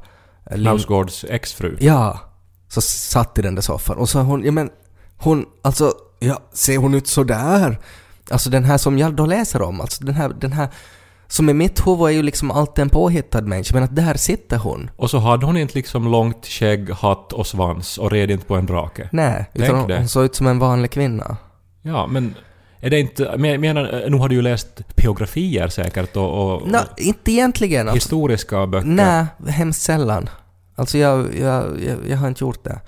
[0.52, 1.78] Lin- Knausgårds exfru.
[1.80, 2.20] Ja,
[2.68, 4.70] så satt i den där soffan och så hon, ja men
[5.18, 7.80] hon, alltså, ja, ser hon ut så där?
[8.30, 10.70] Alltså den här som jag då läser om, alltså den här, den här
[11.36, 14.58] som i mitt huvud är ju liksom alltid en påhittad människa, men att där sitter
[14.58, 14.90] hon.
[14.96, 18.56] Och så hade hon inte liksom långt skägg, hatt och svans och red inte på
[18.56, 19.10] en drake.
[19.12, 19.98] Nej, Tänk utan hon, det.
[19.98, 21.38] hon såg ut som en vanlig kvinna.
[21.82, 22.36] Ja, men
[22.80, 23.36] är det inte...
[23.38, 27.90] Men jag menar, nu har du ju läst biografier säkert och, och, Nå, inte egentligen.
[27.90, 28.88] Alltså, historiska böcker.
[28.88, 30.30] nej, hemskt sällan.
[30.76, 32.80] Alltså jag, jag, jag, jag har inte gjort det.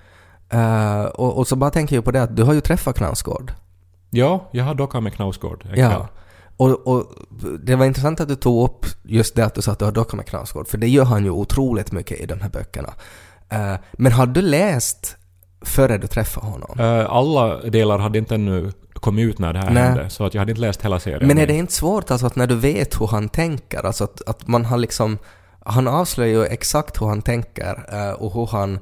[0.58, 3.54] Eh, och, och så bara tänker jag på det att du har ju träffat Knausgård.
[4.10, 6.06] Ja, jag har dockat med Knausgård en kväll.
[6.58, 7.06] Och, och
[7.60, 9.92] det var intressant att du tog upp just det att du sa att du har
[9.92, 12.94] dockat med Knausgård, för det gör han ju otroligt mycket i de här böckerna.
[13.50, 15.16] Eh, men har du läst
[15.62, 16.80] före du träffade honom?
[16.80, 19.84] Eh, Alla delar hade inte ännu kommit ut när det här Nej.
[19.84, 21.28] hände, så att jag hade inte läst hela serien.
[21.28, 24.22] Men är det inte svårt alltså att när du vet hur han tänker, alltså att,
[24.30, 25.18] att man har liksom...
[25.66, 28.80] Han avslöjar ju exakt hur han tänker eh, och hur han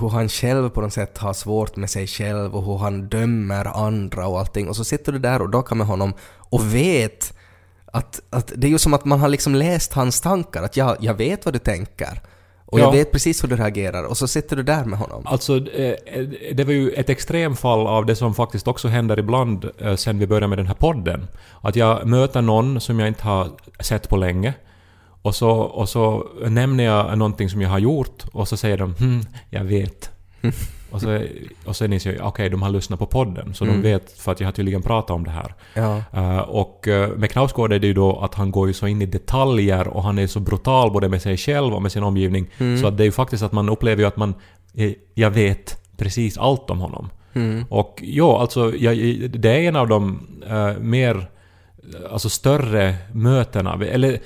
[0.00, 3.84] hur han själv på något sätt har svårt med sig själv och hur han dömer
[3.86, 4.68] andra och allting.
[4.68, 7.32] Och så sitter du där och dockar med honom och vet
[7.92, 10.96] att, att det är ju som att man har liksom läst hans tankar, att jag,
[11.00, 12.20] jag vet vad du tänker.
[12.66, 12.84] Och Ja.
[12.84, 15.22] jag vet precis hur du reagerar och så sitter du där med honom.
[15.26, 15.94] Alltså, eh,
[16.54, 20.26] det var ju ett extremfall av det som faktiskt också händer ibland eh, sen vi
[20.26, 21.26] började med den här podden.
[21.60, 23.48] Att jag möter någon som jag inte har
[23.80, 24.54] sett på länge.
[25.22, 28.94] Och så, och så nämner jag någonting som jag har gjort och så säger de
[28.94, 30.10] hm, jag vet.
[30.90, 31.22] och, så,
[31.64, 33.76] och sen inser jag okej, de har lyssnat på podden, så Mm.
[33.82, 35.54] de vet för att jag har tydligen pratat om det här.
[35.74, 36.02] Ja.
[36.12, 39.02] Eh, och uh, med Knausgård är det ju då att han går ju så in
[39.02, 42.46] i detaljer och han är så brutal både med sig själv och med sin omgivning.
[42.58, 42.80] Mm.
[42.80, 44.34] Så att det är ju faktiskt att man upplever ju att man...
[44.74, 47.10] eh, Jag vet precis allt om honom.
[47.32, 47.64] Mm.
[47.68, 48.96] Och ja, alltså jag,
[49.30, 51.30] det är en av de eh, mer...
[52.12, 53.80] Alltså större mötena.
[53.90, 54.18] Eller...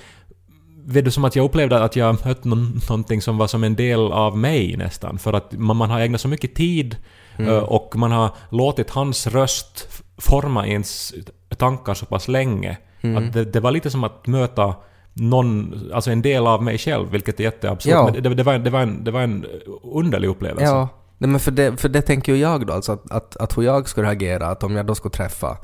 [0.87, 3.77] Vet du, som att jag upplevde att jag mött någon, någonting som var som en
[3.77, 5.19] del av mig nästan.
[5.19, 6.97] För att man, man har ägnat så mycket tid
[7.39, 11.15] eh, och man har låtit hans röst forma ens
[11.57, 12.77] tankar så pass länge.
[13.17, 14.75] Att det, det var lite som att möta
[15.13, 17.93] någon, alltså en del av mig själv, vilket är jätteabsurt.
[17.93, 18.05] Ja.
[18.05, 19.47] Men det, det, var, en- det, var en, det var en
[19.95, 20.65] underlig upplevelse.
[20.65, 23.59] Ja, nej, men för det, för det tänker ju jag då, alltså att, att, att
[23.59, 25.57] hur jag skulle reagera, att om jag då skulle träffa,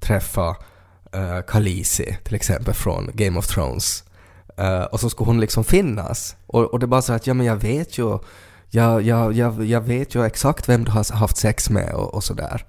[0.00, 4.04] träffa uh, Khaleesi till exempel från Game of Thrones,
[4.62, 7.34] Uh, och så skulle hon liksom finnas, och, och det är bara så att ja
[7.34, 8.18] men jag vet ju,
[8.70, 12.24] jag, jag, jag, jag vet ju exakt vem du har haft sex med och, och
[12.24, 12.64] sådär.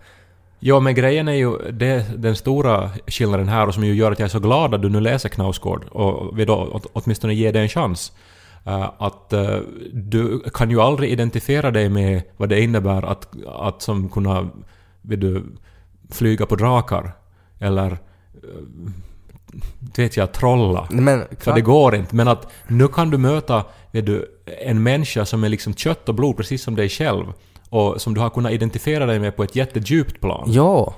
[0.60, 4.20] Ja, men grejen är ju det, den stora skillnaden här och som ju gör att
[4.20, 7.60] jag är så glad att du nu läser Knausgård och vill då åtminstone ge det
[7.60, 8.12] en chans.
[8.68, 9.60] Uh, att uh,
[9.94, 14.50] du kan ju aldrig identifiera dig med vad det innebär att, att som kunna
[15.02, 15.44] vill du,
[16.12, 17.12] flyga på drakar
[17.60, 17.98] eller uh,
[19.98, 20.88] vet jag, trolla.
[20.90, 22.16] Men, För det går inte.
[22.16, 24.26] Men att nu kan du möta vet du,
[24.62, 27.26] en människa som är liksom kött och blod precis som dig själv.
[27.70, 30.44] Och som du har kunnat identifiera dig med på ett jättedjupt plan.
[30.52, 30.96] Ja.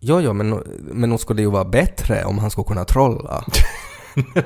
[0.00, 3.44] Jo, jo, men, men nog skulle det ju vara bättre om han skulle kunna trolla.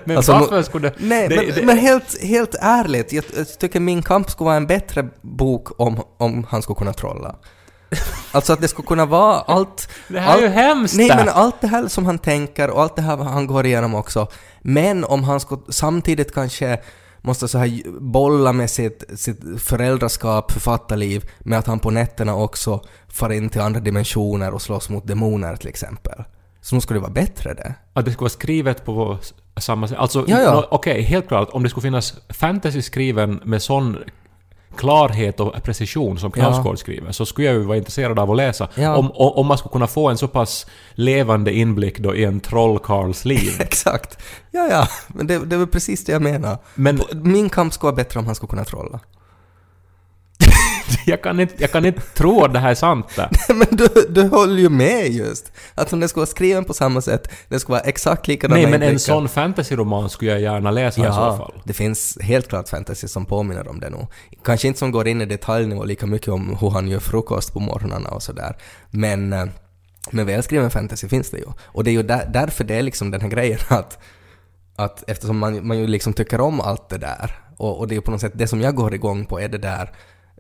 [0.05, 0.93] Men Alltså, varför skulle.
[0.99, 4.57] Nej, det, men, det, men helt, helt ärligt, jag, jag tycker Min kamp skulle vara
[4.57, 7.37] en bättre bok om, om han skulle kunna trolla.
[8.33, 9.89] Alltså att det skulle kunna vara allt...
[10.09, 10.97] det här är ju allt- hemskt!
[10.97, 13.95] Nej, men allt det här som han tänker och allt det här han går igenom
[13.95, 14.29] också.
[14.63, 16.81] Men om han skulle samtidigt kanske
[17.21, 22.81] måste så här bolla med sitt, sitt föräldraskap, författarliv, med att han på nätterna också
[23.09, 26.25] far in till andra dimensioner och slåss mot demoner till exempel.
[26.61, 27.75] Så nu skulle det vara bättre det.
[27.93, 29.19] Att det skulle vara skrivet på
[29.57, 29.99] samma sätt.
[29.99, 31.49] Alltså, Ja, okej, helt klart.
[31.53, 33.99] Om det skulle finnas fantasy skriven med sån
[34.75, 38.69] klarhet och precision som Knausgård skriver, så skulle jag ju vara intresserad av att läsa.
[38.75, 38.97] Ja.
[38.97, 43.25] Om, om man skulle kunna få en så pass levande inblick då i en trollkarls
[43.25, 43.53] liv.
[43.61, 44.19] Exakt.
[44.51, 44.89] Ja, ja.
[45.09, 46.59] Men det, det är väl precis det jag menar.
[46.75, 49.01] Men Min kamp skulle vara bättre om han skulle kunna trolla.
[51.07, 53.07] jag, kan inte, jag kan inte tro att det här är sant.
[53.17, 53.31] Där.
[53.55, 55.53] Men du, du håller ju med just.
[55.75, 58.71] Att om den skulle vara skriven på samma sätt, den skulle vara exakt likadana Nej,
[58.71, 61.55] men en sån fantasyroman skulle jag gärna läsa i så Ja, fall.
[61.65, 64.07] det finns helt klart fantasy som påminner om det nog.
[64.45, 67.61] Kanske inte som går in i detaljnivå lika mycket om hur han gör frukost på
[67.61, 68.57] morgnarna och sådär.
[68.91, 69.45] Men, eh,
[70.11, 71.47] men välskriven fantasy finns det ju.
[71.65, 73.99] Och det är ju där, därför det är liksom den här grejen att,
[74.77, 77.97] att eftersom man, man ju liksom tycker om allt det där och, och det är
[77.97, 79.91] ju på något sätt det som jag går igång på är det där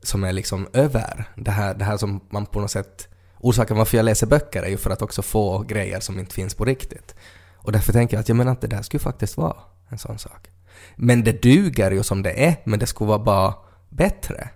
[0.07, 1.25] som är liksom över.
[1.37, 3.09] Det här, det här som man på något sätt...
[3.40, 6.55] Orsaken varför jag läser böcker är ju för att också få grejer som inte finns
[6.55, 7.14] på riktigt.
[7.57, 9.57] Och därför tänker jag att jag menar att det där skulle faktiskt vara
[9.88, 10.49] en sån sak.
[10.97, 13.55] Men det duger ju som det är, men det skulle vara bara
[13.88, 14.49] bättre.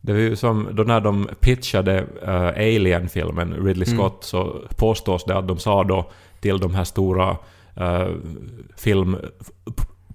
[0.00, 5.38] Det var ju som då när de pitchade eh, Alien-filmen, Ridley Scott, så påstås det
[5.38, 7.36] att de sa då till de här stora
[7.80, 8.16] uh,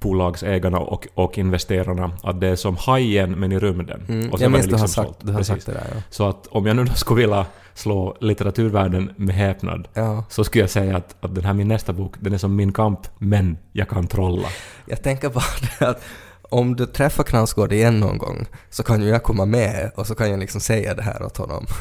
[0.04, 4.06] filmbolagsägarna och, och investerarna att det är som Hajen men i rymden.
[4.10, 4.32] Mm.
[4.32, 5.18] Och sen Jag minns det du har, liksom sagt, sålt.
[5.22, 5.54] du har Precis.
[5.54, 5.88] sagt det där.
[5.96, 6.02] Ja.
[6.10, 10.24] Så att om jag nu då skulle vilja slå litteraturvärlden med häpnad ja.
[10.30, 12.74] så skulle jag säga att, att den här min nästa bok, den är som min
[12.74, 14.48] kamp, men jag kan trolla.
[14.86, 15.44] Jag tänker bara
[15.80, 16.04] det att
[16.50, 20.16] om du träffar Knausgård igen någon gång så kan ju jag komma med och så
[20.16, 21.66] kan jag liksom säga det här åt honom.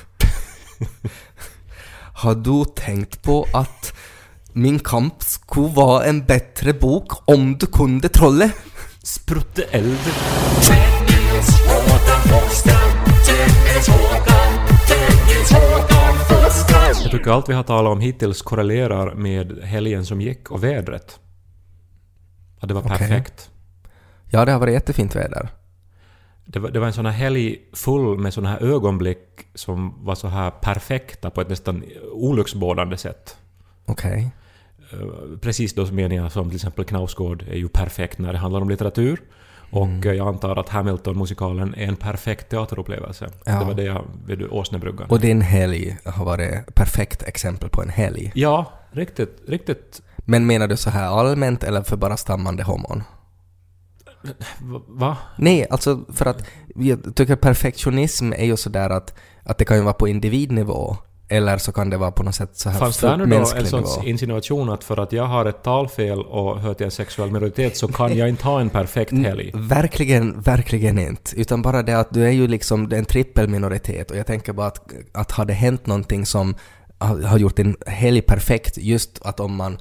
[2.14, 3.94] Har du tänkt på att
[4.54, 8.52] Min kamp skulle vara en bättre bok om du kunde trollet?
[9.02, 9.98] Sprutte eld.
[17.02, 21.20] Jag tycker allt vi har talat om hittills korrelerar med helgen som gick och vädret.
[22.60, 22.98] Att det var Okej.
[22.98, 23.50] perfekt.
[24.30, 25.48] Ja, det har varit jättefint väder.
[26.44, 29.18] Det var, det var en sån här helg full med såna här ögonblick
[29.54, 33.36] som var så här perfekta på ett nästan olycksbådande sätt.
[33.86, 34.18] Okej.
[34.18, 34.41] Eh,
[35.40, 38.68] Precis då menar jag som till exempel Knausgård är ju perfekt när det handlar om
[38.70, 39.20] litteratur.
[39.70, 40.08] Och Mm.
[40.08, 43.30] eh, jag antar att Hamilton-musikalen är en perfekt teaterupplevelse.
[43.44, 43.58] Ja.
[43.58, 45.10] Det var det jag vid Åsnebryggan.
[45.10, 48.32] Och din helg har varit ett perfekt exempel på en helg.
[48.34, 50.02] Ja, riktigt, riktigt.
[50.16, 53.02] Men menar du så här allmänt eller för bara stammande homon?
[54.88, 55.16] Va?
[55.38, 59.82] Nej, alltså för att jag tycker perfektionism är ju sådär att, att det kan ju
[59.82, 60.96] vara på individnivå
[61.28, 63.46] eller så kan det vara på något sätt så här Fanns det nu då en
[63.46, 64.08] sorts nivå.
[64.08, 67.88] insinuation att för att jag har ett talfel och hör till en sexuell minoritet så
[67.88, 69.50] kan jag inte ha en perfekt helg?
[69.54, 71.40] Verkligen, verkligen inte.
[71.40, 74.92] Utan bara det att du är ju liksom en trippelminoritet och jag tänker bara att,
[75.12, 76.54] att har det hänt någonting som
[77.24, 79.78] har gjort en helg perfekt just att om man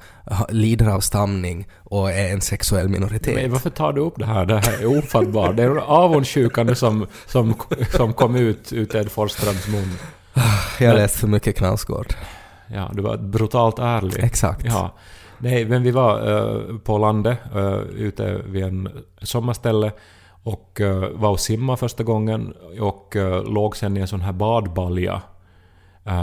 [0.48, 3.34] lider av stamning och är en sexuell minoritet.
[3.34, 4.46] Men varför tar du upp det här?
[4.46, 5.56] Det här är ofattbart.
[5.56, 7.54] Det är avundsjukan som, som,
[7.96, 9.88] som kom ut ur Ted Forsströms mun.
[10.78, 12.14] Jag har läst för mycket Knausgård.
[12.66, 14.24] Ja, du var brutalt ärlig.
[14.24, 14.64] Exakt.
[14.64, 14.94] Ja.
[15.38, 18.88] Nej, men vi var eh, på landet uh, ute vid en
[19.22, 19.92] sommarställe
[20.42, 24.32] och uh, var och simma första gången och uh, låg sen i en sån här
[24.32, 25.22] badbalja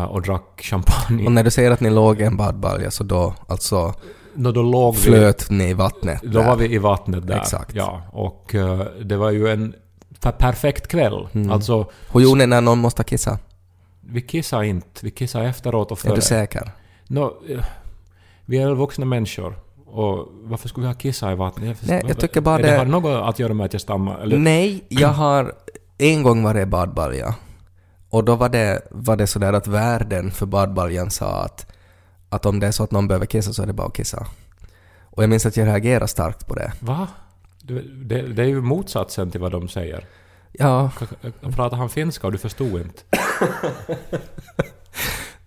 [0.09, 1.25] och drack champagne.
[1.25, 3.93] Och när du säger att ni låg i en badbalja så då alltså
[4.33, 6.47] Nå, då låg vi, flöt ni i vattnet då där.
[6.47, 7.37] var vi i vattnet där.
[7.37, 7.75] Exakt.
[7.75, 8.55] Ja, och
[9.03, 9.73] det var ju en
[10.19, 11.27] per- perfekt kväll.
[11.33, 11.51] Mm.
[11.51, 13.39] Alltså, Hur gjorde ni när någon måste kissa?
[14.11, 14.87] Vi kissade inte.
[15.01, 16.15] Vi kissade efteråt och Är före.
[16.15, 16.71] du säker?
[17.07, 17.65] Nå, eh,
[18.45, 19.59] vi är vuxna människor.
[19.85, 21.77] Och varför skulle vi ha kissat i vattnet?
[21.87, 22.71] Nej, jag tycker bara Är det...
[22.71, 24.19] det- har något att göra med att jag stammar?
[24.19, 24.37] Eller?
[24.37, 25.53] Nej, jag har
[25.97, 27.35] en gång varit i badbalja.
[28.09, 31.71] Och då var det, var det sådär att värden för badbaljan sa att,
[32.29, 34.27] att om det är så att någon behöver kissa så är det bara att kissa.
[35.01, 36.71] Och jag minns att jag reagerade starkt på det.
[36.79, 37.07] Va?
[37.61, 40.05] Det, det, det är ju motsatsen till vad de säger.
[40.51, 40.91] Ja,
[41.55, 43.01] Pratar han finska och du förstod inte?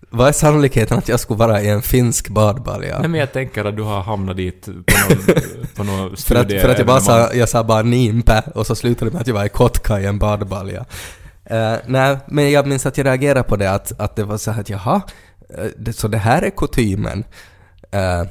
[0.09, 2.99] vad är sannolikheten att jag skulle vara i en finsk badbalja?
[2.99, 4.71] Nej men jag tänker att du har hamnat dit på
[5.09, 5.41] någon,
[5.75, 8.75] på någon För att, för att jag bara sa, jag sa bara nimpe och så
[8.75, 10.85] slutade det med att jag var i Kotka i en badbalja.
[11.51, 14.51] Uh, nej, men jag minns att jag reagerade på det att, att det var så
[14.51, 15.01] här att jaha,
[15.49, 17.23] eh, det, så det här är kutymen.
[17.91, 18.23] Eh,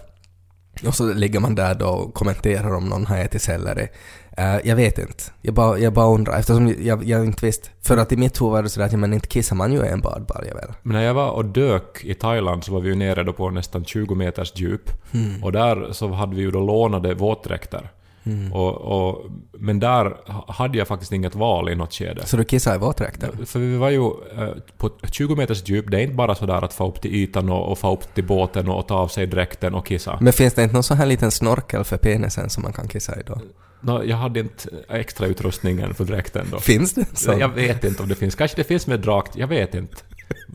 [0.87, 3.89] och så ligger man där då och kommenterar om någon har ätit selleri.
[4.37, 5.25] Eh, jag vet inte.
[5.41, 7.69] Jag bara, jag bara undrar eftersom jag, jag inte visste.
[7.83, 9.89] För att i mitt huvud var det sådär att men inte kissar man ju i
[9.89, 10.73] en badbalja väl?
[10.83, 13.51] Men när jag var och dök i Thailand så var vi ju nere då på
[13.51, 14.91] nästan 20 meters djup.
[15.15, 15.45] Mm.
[15.45, 17.91] Och där så hade vi ju då lånade våtdräkter.
[18.25, 18.53] Mm.
[18.53, 20.17] Och, och, men där
[20.53, 22.27] hade jag faktiskt inget val i något skede.
[22.27, 23.47] Så du kissar i våtdräkten?
[23.47, 24.05] För vi var ju
[24.39, 27.49] eh, på 20 meters djup, det är inte bara sådär att få upp till ytan
[27.49, 30.19] och, och få upp till båten och ta av sig dräkten och kissa.
[30.21, 33.21] Men finns det inte någon sån här liten snorkel för penisen som man kan kissa
[33.21, 33.41] i då?
[33.85, 36.61] Nå, jag hade inte extra utrustningen för dräkten då.
[36.61, 37.07] Finns det?
[37.15, 37.33] Så?
[37.39, 38.35] jag vet inte om det finns.
[38.35, 39.97] Kanske det finns med drakt, jag vet inte.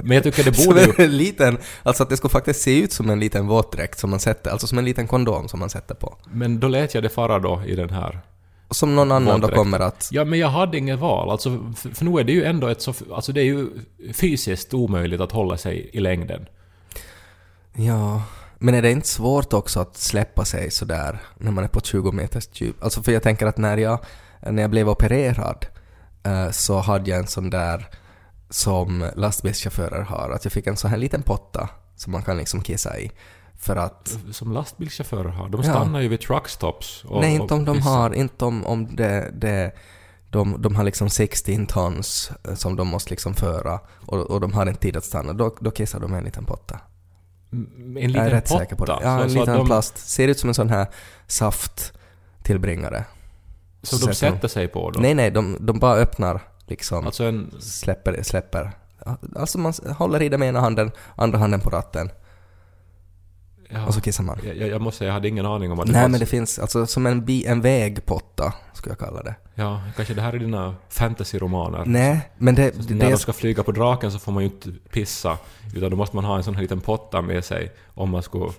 [0.04, 0.94] Men jag tycker det borde ju...
[1.06, 4.20] en liten, alltså att det skulle faktiskt se ut som en liten våtdräkt som man
[4.20, 6.18] sätter, alltså som en liten kondom som man sätter på.
[6.32, 8.22] Men då lät jag det fara då i den här
[8.70, 10.10] som någon annan då kommer att...
[10.12, 11.30] Ja, men jag hade inget val.
[11.30, 12.94] Alltså, för, för nu är det ju ändå ett så...
[13.14, 13.70] Alltså det är ju
[14.14, 16.46] fysiskt omöjligt att hålla sig i längden.
[17.74, 18.22] Ja,
[18.58, 22.12] men är det inte svårt också att släppa sig sådär när man är på 20
[22.12, 22.84] meters djup?
[22.84, 24.00] Alltså för jag tänker att när jag,
[24.42, 25.66] när jag blev opererad
[26.24, 27.88] eh, så hade jag en sån där
[28.50, 32.62] som lastbilschaufförer har, att jag fick en sån här liten potta som man kan liksom
[32.62, 33.12] kissa i.
[33.60, 34.18] För att...
[34.32, 35.50] Som lastbilschaufförer har.
[35.50, 35.70] De Ja.
[35.70, 37.04] stannar ju vid truckstops.
[37.06, 37.90] Och, nej, inte om de pissar.
[37.92, 39.72] har, inte om, om det, det
[40.30, 44.54] de, de har liksom 16 tons eh, som de måste liksom föra och, och de
[44.54, 45.34] har inte tid att stanna.
[45.34, 46.80] Då, då kissar de en liten potta.
[47.52, 48.60] En Jag liten är rätt potta.
[48.60, 48.94] säker på det.
[48.94, 49.98] Så- Ja, en så att liten de, plast.
[49.98, 50.88] Ser ut som en sån här
[51.28, 53.04] safttillbringare.
[53.84, 55.00] Så de sätter sätter sig på då?
[55.00, 57.06] Nej, nej, de, de bara öppnar liksom.
[57.06, 57.52] Alltså en...
[57.60, 58.72] Släpper, släpper.
[59.36, 62.10] Alltså man håller i det med ena handen, andra handen på ratten
[63.70, 64.40] Ja, och så kissar man.
[64.44, 66.12] jag, jag måste säga, jag hade ingen aning om att det Nej fanns...
[66.12, 69.36] men det finns, alltså som en, bi, en vägpotta, skulle jag kalla det.
[69.56, 71.84] Ja, kanske det här är dina fantasy-romaner.
[71.86, 72.76] Nej, men det...
[72.76, 75.38] Så när det de ska flyga på draken så får man ju inte pissa,
[75.76, 78.52] utan då måste man ha en sån här liten potta med sig om man skulle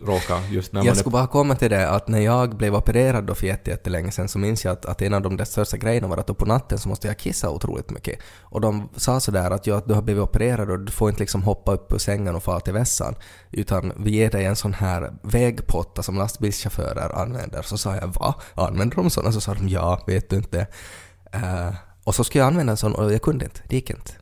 [0.00, 3.24] råka just när man jag skulle bara komma till det att när jag blev opererad
[3.24, 6.08] då för jätte- jättelänge sedan så minns jag att, att en av de största grejerna
[6.08, 8.18] var att då på natten så måste jag kissa otroligt mycket.
[8.42, 11.42] Och de sa sådär att ja, du har blivit opererad och du får inte liksom
[11.42, 13.14] hoppa upp ur sängen och fara till vässan.
[13.50, 17.62] Utan vi ger dig en sån här vägpotta som lastbilschaufförer använder.
[17.62, 18.34] Så sa jag va?
[18.54, 19.32] Använder de såna?
[19.32, 20.66] Så sa de ja, vet du inte.
[21.32, 23.60] Eh, och så skulle jag använda en sån och jag kunde inte.
[23.68, 24.12] Det gick inte.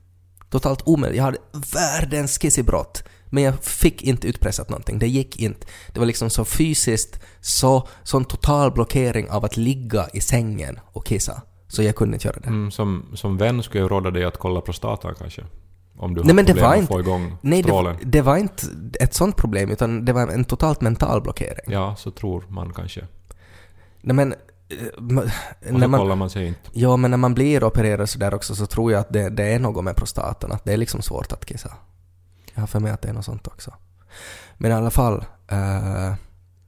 [0.50, 1.16] Totalt omöjligt.
[1.16, 1.38] Jag hade
[1.74, 3.04] världens kissebrott.
[3.34, 4.98] Men jag fick inte utpressat någonting.
[4.98, 5.66] Det gick inte.
[5.92, 11.06] Det var liksom så fysiskt, så, sån total blockering av att ligga i sängen och
[11.06, 11.42] kissa.
[11.68, 12.48] Så jag kunde inte göra det.
[12.48, 15.42] Mm, som, som vän skulle jag råda dig att kolla prostatan kanske.
[15.98, 17.96] Om du Nej, har men det problem var att inte- få igång Nej, det, strålen.
[18.02, 18.66] det var inte
[19.00, 21.64] ett sånt problem, utan det var en totalt mental blockering.
[21.72, 23.06] Ja, så tror man kanske.
[24.00, 24.32] Nej men...
[24.32, 24.36] eh,
[24.98, 25.30] ma-
[25.72, 26.60] Och så man, kollar man sig inte.
[26.72, 29.44] ja, men när man blir opererad så där också så tror jag att det, det
[29.44, 31.70] är något med prostatan, att det är liksom svårt att kissa.
[32.54, 33.74] Jag har för mig att det är något sånt också.
[34.56, 36.14] Men i alla fall, eh,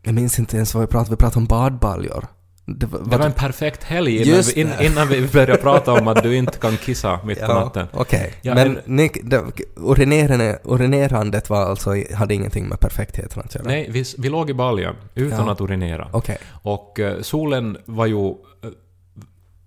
[0.03, 2.27] jag minns inte ens vad vi pratade, vi pratade om badbaljor.
[2.69, 6.09] Det var, Det var en perfekt helg innan vi, in, innan vi började prata om
[6.09, 7.87] att du inte kan kissa mitt på Ja, natten.
[7.93, 8.33] Okej.
[8.43, 9.43] Ja, men en- ni, det,
[9.77, 13.65] urinerande, urinerandet var alltså, hade ingenting med perfektheten att göra?
[13.67, 15.53] Nej, vi, vi låg i baljan utan Ja.
[15.53, 16.09] att urinera.
[16.13, 16.39] Okej.
[16.63, 18.35] Och eh, solen var ju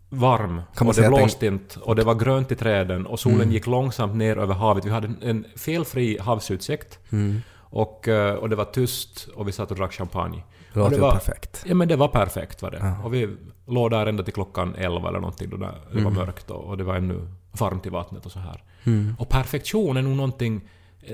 [0.10, 3.52] varm Kan och det blåste inte och det var grönt i träden och solen Mm.
[3.52, 4.86] gick långsamt ner över havet.
[4.86, 7.42] Vi hade en, en felfri havsutsikt Mm.
[7.58, 10.44] och, eh, och det var tyst och vi satt och drack champagne.
[10.74, 11.64] Det låter var- perfekt.
[11.68, 12.78] Ja men det var perfekt var det.
[12.82, 13.04] Ja.
[13.04, 16.14] Och vi låg där ända till klockan 11 eller någonting då det var Mm.
[16.14, 18.64] mörkt och, och det var ännu varmt i vattnet och så här.
[18.84, 19.16] Mm.
[19.20, 20.62] Och perfektion är nog någonting,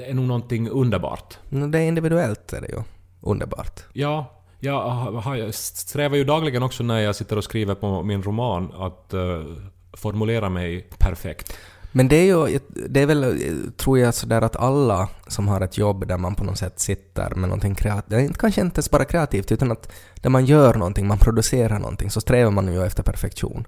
[0.08, 1.38] är nog någonting underbart.
[1.50, 2.82] No, det är individuellt är det ju.
[3.22, 3.84] Underbart.
[3.94, 4.32] Ja,
[4.66, 8.72] jag, har- jag strävar ju dagligen också när jag sitter och skriver på min roman
[8.78, 9.56] att uh,
[9.94, 11.58] formulera mig perfekt.
[11.92, 13.42] Men det är ju, det är väl,
[13.78, 17.30] tror jag, sådär att alla som har ett jobb där man på något sätt sitter
[17.30, 21.18] med någonting kreativt, kanske inte ens bara kreativt, utan att där man gör någonting, man
[21.18, 23.68] producerar någonting, så strävar man ju efter perfektion.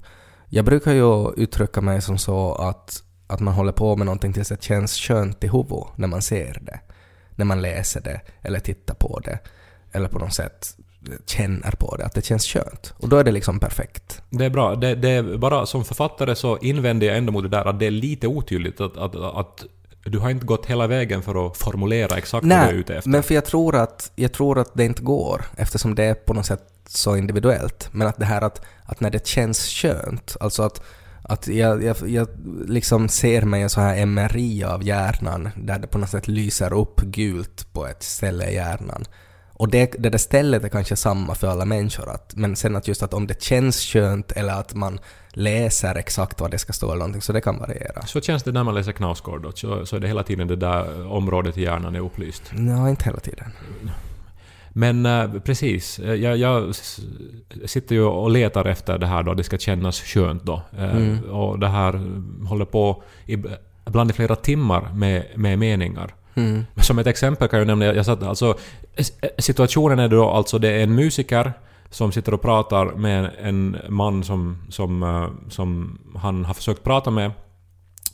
[0.50, 4.50] Jag brukar ju uttrycka mig som så att, att man håller på med någonting tills
[4.50, 6.80] det känns skönt i huvudet när man ser det,
[7.36, 9.40] när man läser det, eller tittar på det,
[9.92, 10.77] eller på något sätt
[11.26, 12.94] känner på det, att det känns skönt.
[12.98, 14.22] Och då är det liksom perfekt.
[14.30, 14.76] Det är bra.
[14.76, 17.86] Det, det är bara som författare så invänder jag ändå mot det där att det
[17.86, 19.66] är lite otydligt att, att, att
[20.06, 23.10] du har inte gått hela vägen för att formulera exakt vad du är ute efter.
[23.10, 26.34] men för jag tror, att, jag tror att det inte går eftersom det är på
[26.34, 27.90] något sätt så individuellt.
[27.92, 30.82] Men att det här att, att när det känns skönt, alltså att,
[31.22, 32.28] att jag, jag, jag
[32.68, 36.74] liksom ser mig en så här MRI av hjärnan där det på något sätt lyser
[36.74, 39.06] upp gult på ett ställe i hjärnan.
[39.60, 42.88] Och det, det där stället är kanske samma för alla människor, att, men sen att
[42.88, 46.88] just att om det känns skönt eller att man läser exakt vad det ska stå
[46.88, 48.06] eller någonting, så det kan variera.
[48.06, 50.56] Så känns det när man läser Knausgård då, så, så är det hela tiden det
[50.56, 52.44] där området i hjärnan är upplyst.
[52.52, 53.52] Nej, inte hela tiden.
[54.70, 56.76] Men eh, precis, eh, jag, jag
[57.66, 60.62] sitter ju och letar efter det här då, det ska kännas skönt då.
[60.78, 61.24] Eh, Mm.
[61.24, 62.02] Och det här
[62.48, 63.38] håller på i,
[63.88, 66.14] ibland i flera timmar med, med meningar.
[66.38, 66.66] Mm.
[66.76, 68.58] Som ett exempel kan jag nämna, jag satt, alltså,
[68.96, 71.54] s- situationen är då alltså det är en musiker
[71.90, 77.12] som sitter och pratar med en man som, som, eh, som han har försökt prata
[77.12, 77.32] med,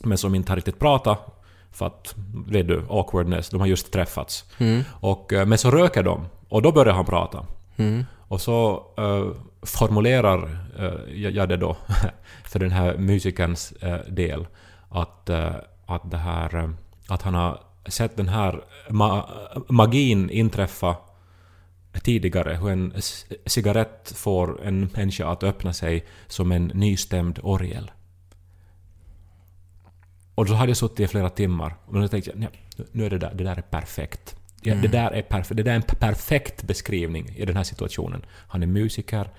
[0.00, 1.30] men som inte har riktigt pratat.
[1.72, 2.14] För att,
[2.46, 4.44] vet du, awkwardness, de har just träffats.
[4.58, 4.82] Mm.
[4.90, 7.46] Och, eh, men så röker de, och då börjar han prata.
[7.76, 8.04] Mm.
[8.28, 9.26] Och så eh,
[9.62, 11.76] formulerar eh, jag, det då
[12.44, 14.46] för den här musikerns eh, del
[14.88, 15.50] att, eh,
[15.86, 16.68] att, det här, eh,
[17.08, 20.96] att han har sett den här ma- magin inträffa
[22.02, 22.92] tidigare hur en
[23.46, 27.90] cigarett får en människa att öppna sig som en nystämd orgel.
[30.34, 33.10] Och då hade jag suttit i flera timmar och då tänkte jag ja, nu är
[33.10, 34.36] det där, det där är perfekt.
[34.62, 38.24] Ja, det, där är perf- det där är en perfekt beskrivning i den här situationen.
[38.48, 39.30] Han är musiker,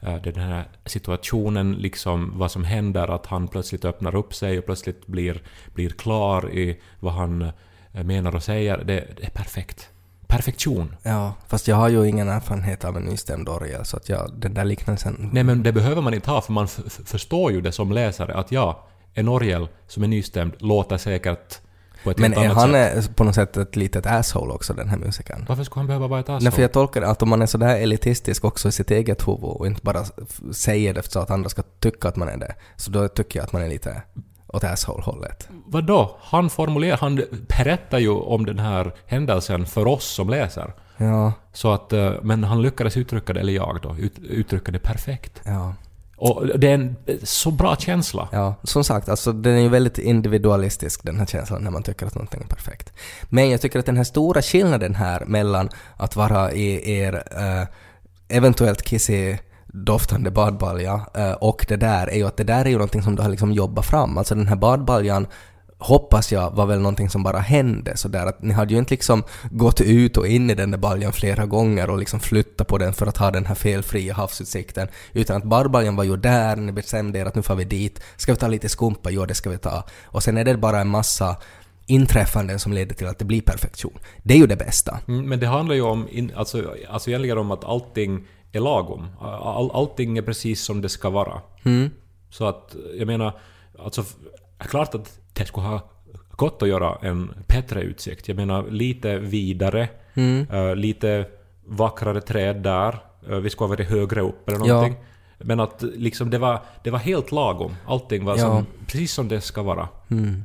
[0.00, 4.34] eh, det är den här situationen, liksom vad som händer, att han plötsligt öppnar upp
[4.34, 5.42] sig och plötsligt blir,
[5.74, 7.52] blir klar i vad han
[8.02, 8.76] menar och säger.
[8.78, 8.84] Det,
[9.16, 9.88] det är perfekt.
[10.26, 10.96] Perfektion.
[11.02, 14.54] Ja, fast jag har ju ingen erfarenhet av en nystämd orgel så att jag, den
[14.54, 15.30] där liknelsen...
[15.32, 16.68] Nej men det behöver man inte ha för man
[17.04, 21.60] förstår ju det som läsare att ja, en orgel som är nystämd låter säkert
[22.04, 23.08] på Men är han sätt.
[23.08, 25.44] är på något sätt ett litet asshole också, den här musikern?
[25.48, 26.50] Varför skulle han behöva vara ett Nej, asshole?
[26.50, 29.44] för jag tolkar det att om man är sådär elitistisk också i sitt eget huvud
[29.44, 30.04] och inte bara
[30.52, 33.44] säger det så att andra ska tycka att man är det, så då tycker jag
[33.44, 34.02] att man är lite
[34.54, 35.48] åt asshole-hållet.
[35.66, 36.16] Vadå?
[36.20, 37.22] Han formulerar, han
[37.58, 40.72] berättar ju om den här händelsen för oss som läser.
[40.96, 44.78] Ja, Så att, eh, men han lyckades uttrycka det, eller jag då, ut, uttrycka det
[44.78, 45.40] perfekt.
[45.44, 45.74] ja,
[46.16, 48.28] Och det är en eh, så bra känsla.
[48.32, 48.54] ja.
[48.62, 52.14] Som sagt, alltså den är ju väldigt individualistisk den här känslan när man tycker att
[52.14, 52.92] någonting är perfekt.
[53.22, 57.66] Men jag tycker att den här stora skillnaden här mellan att vara i er eh,
[58.36, 59.38] eventuellt kissig
[59.74, 63.16] doftande badbalja eh, och det där är ju att det där är ju någonting som
[63.16, 64.18] du har liksom jobbat fram.
[64.18, 65.26] Alltså den här badbaljan
[65.78, 69.22] hoppas jag var väl någonting som bara hände sådär att ni hade ju inte liksom
[69.50, 72.92] gått ut och in i den där baljan flera gånger och liksom flyttat på den
[72.92, 77.18] för att ha den här felfria havsutsikten utan att badbaljan var ju där, ni bestämde
[77.18, 79.10] er att nu får vi dit, ska vi ta lite skumpa?
[79.10, 79.84] Jo, det ska vi ta.
[80.04, 81.36] Och sen är det bara en massa
[81.86, 83.98] inträffanden som leder till att det blir perfektion.
[84.22, 84.98] Det är ju det bästa.
[85.08, 89.08] Mm, Men det handlar ju om, in, alltså, alltså egentligen om att allting är lagom.
[89.20, 91.40] All, allting är precis som det ska vara.
[91.64, 91.90] Mm.
[92.30, 93.32] Så att, jag menar,
[93.78, 94.04] alltså,
[94.58, 95.80] klart att det skulle ha
[96.30, 98.28] gått att göra en bättre utsikt.
[98.28, 100.46] Jag menar, lite vidare, Mm.
[100.50, 101.26] eh, lite
[101.66, 102.98] vackrare träd där,
[103.28, 104.74] eh, vi skulle ha varit högre upp eller Ja.
[104.74, 104.96] någonting.
[105.38, 107.76] Men att liksom det var, det var helt lagom.
[107.86, 108.38] Allting var Ja.
[108.40, 109.88] som, precis som det ska vara.
[110.10, 110.44] Mm.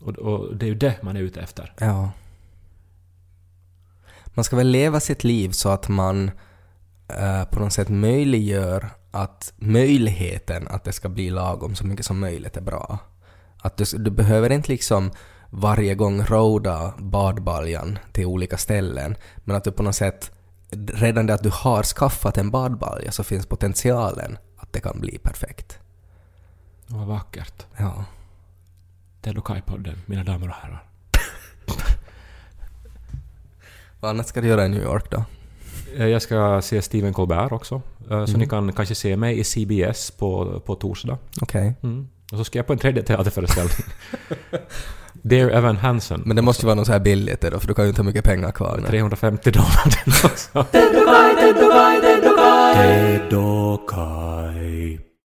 [0.00, 1.72] Och, och det är ju det man är ute efter.
[1.80, 2.10] Ja.
[4.34, 6.30] Man ska väl leva sitt liv så att man
[7.08, 12.20] eh, på något sätt möjliggör att möjligheten att det ska bli lagom så mycket som
[12.20, 12.98] möjligt är bra.
[13.58, 15.10] Att du, du behöver inte liksom
[15.50, 20.30] varje gång roda badbaljan till olika ställen, men att du på något sätt
[20.94, 25.18] redan det att du har skaffat en badbalja så finns potentialen att det kan bli
[25.18, 25.78] perfekt.
[26.86, 27.66] Vad vackert.
[27.76, 28.04] Ja.
[29.20, 30.84] Det är Lokai-podden, mina damer och herrar.
[34.00, 35.24] Vad annat ska du göra i New York då?
[35.98, 37.74] Eh, Jag ska se Stephen Colbert också.
[37.74, 38.40] eh, Så Mm.
[38.40, 41.18] ni kan kanske se mig i CBS på, på torsdag.
[41.40, 41.74] Okej.
[41.82, 42.06] Mm.
[42.32, 43.86] Och så ska jag på en tredje teaterföreställning.
[45.22, 46.22] Dear Evan Hansen.
[46.26, 48.00] Men det måste ju vara något så här billigt då, för du kan ju inte
[48.00, 48.78] ha mycket pengar kvar.
[48.82, 48.86] nu.
[48.88, 50.64] 350 dollar den också.